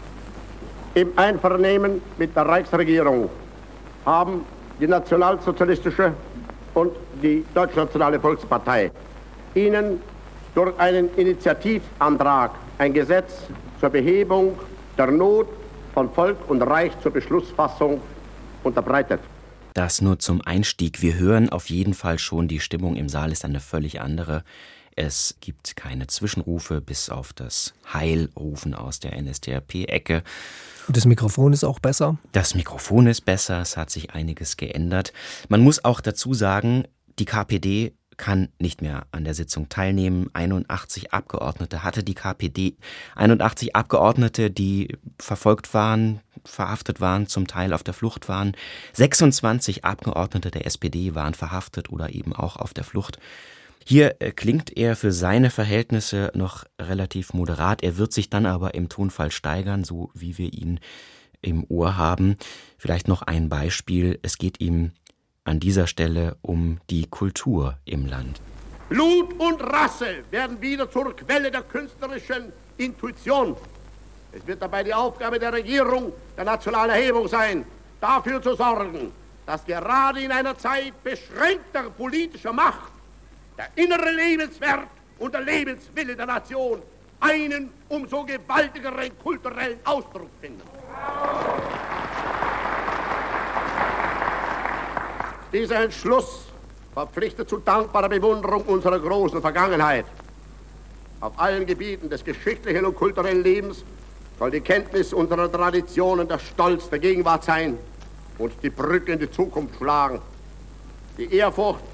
Im 0.95 1.09
Einvernehmen 1.17 2.03
mit 2.19 2.37
der 2.37 2.47
Reichsregierung 2.47 3.31
haben 4.05 4.45
die 4.81 4.87
Nationalsozialistische 4.87 6.13
und 6.75 6.93
die 7.23 7.45
Deutschnationale 7.55 8.19
Volkspartei 8.21 8.91
Ihnen 9.55 10.01
durch 10.55 10.79
einen 10.79 11.15
Initiativantrag 11.17 12.53
ein 12.79 12.93
Gesetz 12.93 13.33
zur 13.81 13.91
Behebung 13.91 14.59
der 14.99 15.11
Not 15.11 15.49
von 15.93 16.13
Volk 16.13 16.39
und 16.49 16.63
Reich 16.63 16.93
zur 17.03 17.13
Beschlussfassung 17.13 18.01
unterbreitet. 18.63 19.21
Das 19.75 20.01
nur 20.01 20.19
zum 20.19 20.41
Einstieg. 20.41 21.03
Wir 21.03 21.15
hören 21.15 21.49
auf 21.49 21.69
jeden 21.69 21.95
Fall 21.95 22.19
schon, 22.19 22.47
die 22.49 22.61
Stimmung 22.61 22.97
im 22.97 23.09
Saal 23.09 23.33
ist 23.33 23.45
eine 23.45 23.61
völlig 23.61 24.01
andere. 24.01 24.45
Es 24.97 25.37
gibt 25.41 25.75
keine 25.75 26.07
Zwischenrufe, 26.07 26.81
bis 26.81 27.11
auf 27.11 27.33
das 27.33 27.75
Heilrufen 27.93 28.75
aus 28.75 29.01
der 29.01 29.21
NSDAP-Ecke. 29.21 30.23
Und 30.87 30.97
das 30.97 31.07
Mikrofon 31.07 31.53
ist 31.53 31.65
auch 31.65 31.79
besser? 31.79 32.19
Das 32.33 32.55
Mikrofon 32.55 33.07
ist 33.07 33.23
besser, 33.23 33.61
es 33.61 33.77
hat 33.77 33.91
sich 33.91 34.13
einiges 34.13 34.57
geändert. 34.57 35.13
Man 35.49 35.63
muss 35.63 35.85
auch 35.85 36.01
dazu 36.01 36.35
sagen, 36.35 36.85
die 37.19 37.25
KPD 37.25 37.93
kann 38.17 38.49
nicht 38.59 38.83
mehr 38.83 39.07
an 39.13 39.25
der 39.25 39.35
Sitzung 39.35 39.69
teilnehmen. 39.69 40.31
81 40.33 41.13
Abgeordnete 41.13 41.83
hatte 41.83 42.05
die 42.05 42.15
KPD. 42.15 42.77
81 43.17 43.75
Abgeordnete, 43.75 44.51
die 44.51 44.97
verfolgt 45.19 45.75
waren, 45.75 46.21
verhaftet 46.45 47.01
waren, 47.01 47.27
zum 47.27 47.47
Teil 47.47 47.73
auf 47.73 47.83
der 47.83 47.95
Flucht 47.95 48.29
waren. 48.29 48.53
26 48.93 49.85
Abgeordnete 49.85 50.51
der 50.51 50.67
SPD 50.67 51.15
waren 51.15 51.35
verhaftet 51.35 51.91
oder 51.91 52.11
eben 52.11 52.35
auch 52.35 52.57
auf 52.57 52.75
der 52.75 52.85
Flucht. 52.85 53.19
Hier 53.87 54.17
äh, 54.21 54.33
klingt 54.33 54.77
er 54.77 54.97
für 54.97 55.13
seine 55.13 55.51
Verhältnisse 55.51 56.33
noch 56.35 56.65
relativ 56.81 57.35
moderat. 57.35 57.83
Er 57.83 57.99
wird 57.99 58.15
sich 58.15 58.31
dann 58.31 58.47
aber 58.47 58.75
im 58.75 58.89
Tonfall 58.89 59.31
steigern, 59.31 59.85
so 59.85 60.11
wie 60.15 60.39
wir 60.39 60.53
ihn 60.55 60.81
im 61.43 61.67
Ohr 61.69 61.99
haben. 61.99 62.37
Vielleicht 62.79 63.09
noch 63.09 63.21
ein 63.21 63.51
Beispiel. 63.51 64.19
Es 64.23 64.39
geht 64.39 64.59
ihm 64.61 64.93
an 65.45 65.61
dieser 65.61 65.87
Stelle 65.87 66.39
um 66.41 66.79
die 66.89 67.07
Kultur 67.07 67.77
im 67.85 68.07
Land. 68.07 68.41
Blut 68.89 69.35
und 69.39 69.61
Rasse 69.61 70.25
werden 70.31 70.61
wieder 70.63 70.91
zur 70.91 71.15
Quelle 71.15 71.51
der 71.51 71.63
künstlerischen 71.63 72.53
Intuition. 72.79 73.55
Es 74.33 74.47
wird 74.47 74.63
dabei 74.63 74.83
die 74.83 74.95
Aufgabe 74.95 75.39
der 75.39 75.53
Regierung 75.53 76.13
der 76.37 76.45
nationalen 76.45 76.91
Erhebung 76.91 77.29
sein, 77.29 77.65
dafür 78.01 78.41
zu 78.41 78.55
sorgen, 78.55 79.13
dass 79.45 79.65
gerade 79.67 80.21
in 80.23 80.33
einer 80.33 80.57
Zeit 80.57 80.95
beschränkter 81.05 81.91
politischer 81.91 82.53
Macht 82.53 82.94
der 83.57 83.69
innere 83.77 84.11
Lebenswert 84.11 84.89
und 85.19 85.33
der 85.35 85.43
Lebenswille 85.43 86.17
der 86.17 86.27
Nation 86.27 86.83
einen 87.21 87.71
umso 87.89 88.25
gewaltigeren 88.25 89.11
kulturellen 89.23 89.79
Ausdruck 89.85 90.31
finden. 90.41 90.63
Dieser 95.53 95.85
Entschluss 95.85 96.47
verpflichtet 96.93 97.49
zu 97.49 97.59
dankbarer 97.59 98.09
Bewunderung 98.09 98.63
unserer 98.63 98.99
großen 98.99 99.41
Vergangenheit. 99.41 100.07
Auf 101.21 101.39
allen 101.39 101.65
Gebieten 101.65 102.11
des 102.11 102.25
geschichtlichen 102.25 102.85
und 102.85 102.97
kulturellen 102.97 103.43
Lebens 103.43 103.85
soll 104.39 104.51
die 104.51 104.61
Kenntnis 104.61 105.13
unserer 105.13 105.51
Traditionen 105.51 106.27
der 106.29 106.39
Stolz 106.39 106.91
der 106.91 106.99
Gegenwart 106.99 107.45
sein 107.45 107.79
und 108.39 108.53
die 108.63 108.71
Brücke 108.71 109.13
in 109.13 109.21
die 109.21 109.31
Zukunft 109.31 109.77
schlagen. 109.77 110.21
Die 111.17 111.33
Ehrfurcht 111.33 111.94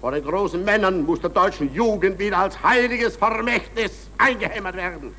Vor 0.00 0.12
den 0.12 0.22
großen 0.22 0.64
Männern 0.64 1.04
muss 1.04 1.20
der 1.20 1.30
deutschen 1.30 1.74
Jugend 1.74 2.18
wieder 2.18 2.38
als 2.38 2.62
heiliges 2.62 3.16
Vermächtnis 3.16 4.08
eingehämmert 4.16 4.76
werden. 4.76 5.14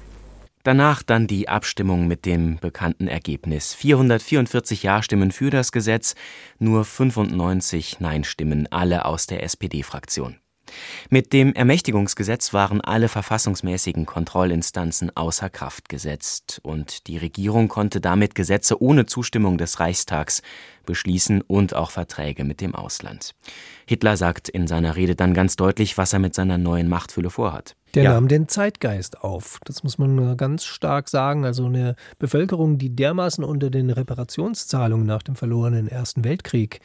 Danach 0.64 1.04
dann 1.04 1.28
die 1.28 1.50
Abstimmung 1.50 2.08
mit 2.08 2.26
dem 2.26 2.60
bekannten 2.60 3.08
Ergebnis. 3.08 3.74
444 3.74 4.84
Ja-Stimmen 4.84 5.32
für 5.32 5.50
das 5.50 5.72
Gesetz, 5.72 6.16
nur 6.60 6.86
95 6.86 8.00
Nein-Stimmen, 8.00 8.68
alle 8.72 9.06
aus 9.06 9.26
der 9.26 9.44
SPD-Fraktion. 9.44 10.38
Mit 11.10 11.34
dem 11.34 11.54
Ermächtigungsgesetz 11.54 12.54
waren 12.54 12.82
alle 12.82 13.08
verfassungsmäßigen 13.08 14.06
Kontrollinstanzen 14.06 15.16
außer 15.16 15.50
Kraft 15.50 15.90
gesetzt, 15.90 16.60
und 16.64 17.08
die 17.08 17.18
Regierung 17.18 17.68
konnte 17.68 18.02
damit 18.02 18.36
Gesetze 18.36 18.82
ohne 18.82 19.06
Zustimmung 19.06 19.58
des 19.58 19.80
Reichstags 19.80 20.42
beschließen 20.86 21.42
und 21.42 21.76
auch 21.76 21.92
Verträge 21.92 22.44
mit 22.44 22.62
dem 22.62 22.76
Ausland. 22.76 23.36
Hitler 23.86 24.18
sagt 24.18 24.50
in 24.50 24.68
seiner 24.68 24.96
Rede 24.96 25.16
dann 25.16 25.34
ganz 25.34 25.56
deutlich, 25.56 25.98
was 25.98 26.14
er 26.14 26.20
mit 26.20 26.34
seiner 26.34 26.58
neuen 26.58 26.90
Machtfülle 26.90 27.30
vorhat. 27.30 27.76
Der 27.96 28.04
ja. 28.04 28.14
nahm 28.14 28.28
den 28.28 28.48
Zeitgeist 28.48 29.24
auf. 29.24 29.60
Das 29.66 29.84
muss 29.84 29.98
man 29.98 30.38
ganz 30.38 30.66
stark 30.66 31.10
sagen. 31.10 31.46
Also 31.46 31.66
eine 31.66 31.96
Bevölkerung, 32.20 32.78
die 32.78 32.96
dermaßen 32.96 33.44
unter 33.44 33.70
den 33.70 33.90
Reparationszahlungen 33.90 35.06
nach 35.06 35.24
dem 35.24 35.36
verlorenen 35.36 35.88
Ersten 35.88 36.24
Weltkrieg 36.24 36.82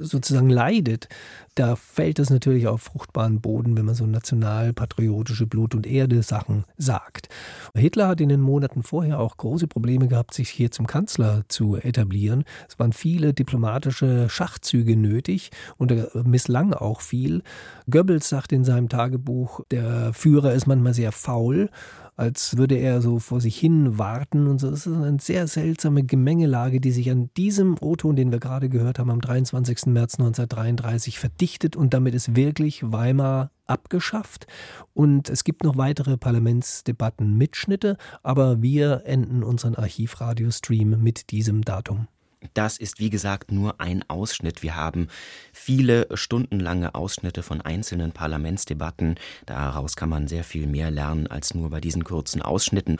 sozusagen 0.00 0.50
leidet, 0.50 1.08
da 1.56 1.74
fällt 1.74 2.18
es 2.18 2.28
natürlich 2.28 2.66
auf 2.68 2.82
fruchtbaren 2.82 3.40
Boden, 3.40 3.78
wenn 3.78 3.86
man 3.86 3.94
so 3.94 4.04
nationalpatriotische 4.04 5.46
Blut- 5.46 5.74
und 5.74 5.86
Erde-Sachen 5.86 6.64
sagt. 6.76 7.28
Hitler 7.74 8.08
hat 8.08 8.20
in 8.20 8.28
den 8.28 8.42
Monaten 8.42 8.82
vorher 8.82 9.18
auch 9.20 9.38
große 9.38 9.66
Probleme 9.66 10.06
gehabt, 10.06 10.34
sich 10.34 10.50
hier 10.50 10.70
zum 10.70 10.86
Kanzler 10.86 11.44
zu 11.48 11.76
etablieren. 11.76 12.44
Es 12.68 12.78
waren 12.78 12.92
viele 12.92 13.32
diplomatische 13.32 14.28
Schachzüge 14.28 14.96
nötig 14.98 15.50
und 15.78 15.92
er 15.92 16.10
misslang 16.24 16.74
auch 16.74 17.00
viel. 17.00 17.42
Goebbels 17.90 18.28
sagt 18.28 18.52
in 18.52 18.64
seinem 18.64 18.90
Tagebuch, 18.90 19.60
der 19.70 20.12
Führer 20.12 20.45
ist 20.52 20.66
manchmal 20.66 20.94
sehr 20.94 21.12
faul 21.12 21.70
als 22.16 22.56
würde 22.56 22.76
er 22.76 23.02
so 23.02 23.18
vor 23.18 23.40
sich 23.40 23.58
hin 23.58 23.98
warten 23.98 24.46
und 24.46 24.58
so. 24.58 24.70
Das 24.70 24.86
ist 24.86 24.92
eine 24.92 25.18
sehr 25.20 25.46
seltsame 25.46 26.02
Gemengelage, 26.02 26.80
die 26.80 26.90
sich 26.90 27.10
an 27.10 27.30
diesem 27.36 27.76
O-Ton, 27.80 28.16
den 28.16 28.32
wir 28.32 28.40
gerade 28.40 28.70
gehört 28.70 28.98
haben, 28.98 29.10
am 29.10 29.20
23. 29.20 29.86
März 29.86 30.14
1933 30.14 31.18
verdichtet 31.18 31.76
und 31.76 31.92
damit 31.92 32.14
ist 32.14 32.34
wirklich 32.34 32.90
Weimar 32.90 33.50
abgeschafft. 33.66 34.46
Und 34.94 35.28
es 35.28 35.44
gibt 35.44 35.62
noch 35.62 35.76
weitere 35.76 36.16
Parlamentsdebatten 36.16 37.36
Mitschnitte, 37.36 37.98
aber 38.22 38.62
wir 38.62 39.02
enden 39.04 39.42
unseren 39.42 39.74
Archivradiostream 39.74 41.02
mit 41.02 41.30
diesem 41.30 41.62
Datum. 41.62 42.08
Das 42.54 42.78
ist 42.78 42.98
wie 42.98 43.10
gesagt 43.10 43.52
nur 43.52 43.80
ein 43.80 44.04
Ausschnitt. 44.08 44.62
Wir 44.62 44.76
haben 44.76 45.08
viele 45.52 46.06
stundenlange 46.14 46.94
Ausschnitte 46.94 47.42
von 47.42 47.60
einzelnen 47.60 48.12
Parlamentsdebatten. 48.12 49.16
Daraus 49.46 49.96
kann 49.96 50.08
man 50.08 50.28
sehr 50.28 50.44
viel 50.44 50.66
mehr 50.66 50.90
lernen 50.90 51.26
als 51.26 51.54
nur 51.54 51.70
bei 51.70 51.80
diesen 51.80 52.04
kurzen 52.04 52.42
Ausschnitten. 52.42 52.98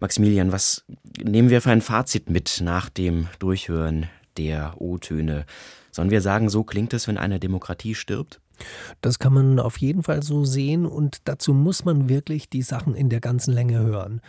Maximilian, 0.00 0.52
was 0.52 0.84
nehmen 1.22 1.50
wir 1.50 1.62
für 1.62 1.70
ein 1.70 1.82
Fazit 1.82 2.30
mit 2.30 2.60
nach 2.62 2.88
dem 2.88 3.28
Durchhören 3.38 4.08
der 4.36 4.74
O-Töne? 4.80 5.46
Sollen 5.90 6.10
wir 6.10 6.20
sagen, 6.20 6.50
so 6.50 6.62
klingt 6.62 6.92
es, 6.92 7.08
wenn 7.08 7.18
eine 7.18 7.40
Demokratie 7.40 7.94
stirbt? 7.94 8.40
Das 9.00 9.18
kann 9.18 9.32
man 9.32 9.58
auf 9.58 9.78
jeden 9.78 10.02
Fall 10.02 10.22
so 10.22 10.44
sehen 10.44 10.86
und 10.86 11.18
dazu 11.24 11.54
muss 11.54 11.84
man 11.84 12.08
wirklich 12.08 12.48
die 12.48 12.62
Sachen 12.62 12.94
in 12.94 13.08
der 13.08 13.20
ganzen 13.20 13.52
Länge 13.52 13.78
hören. 13.78 14.20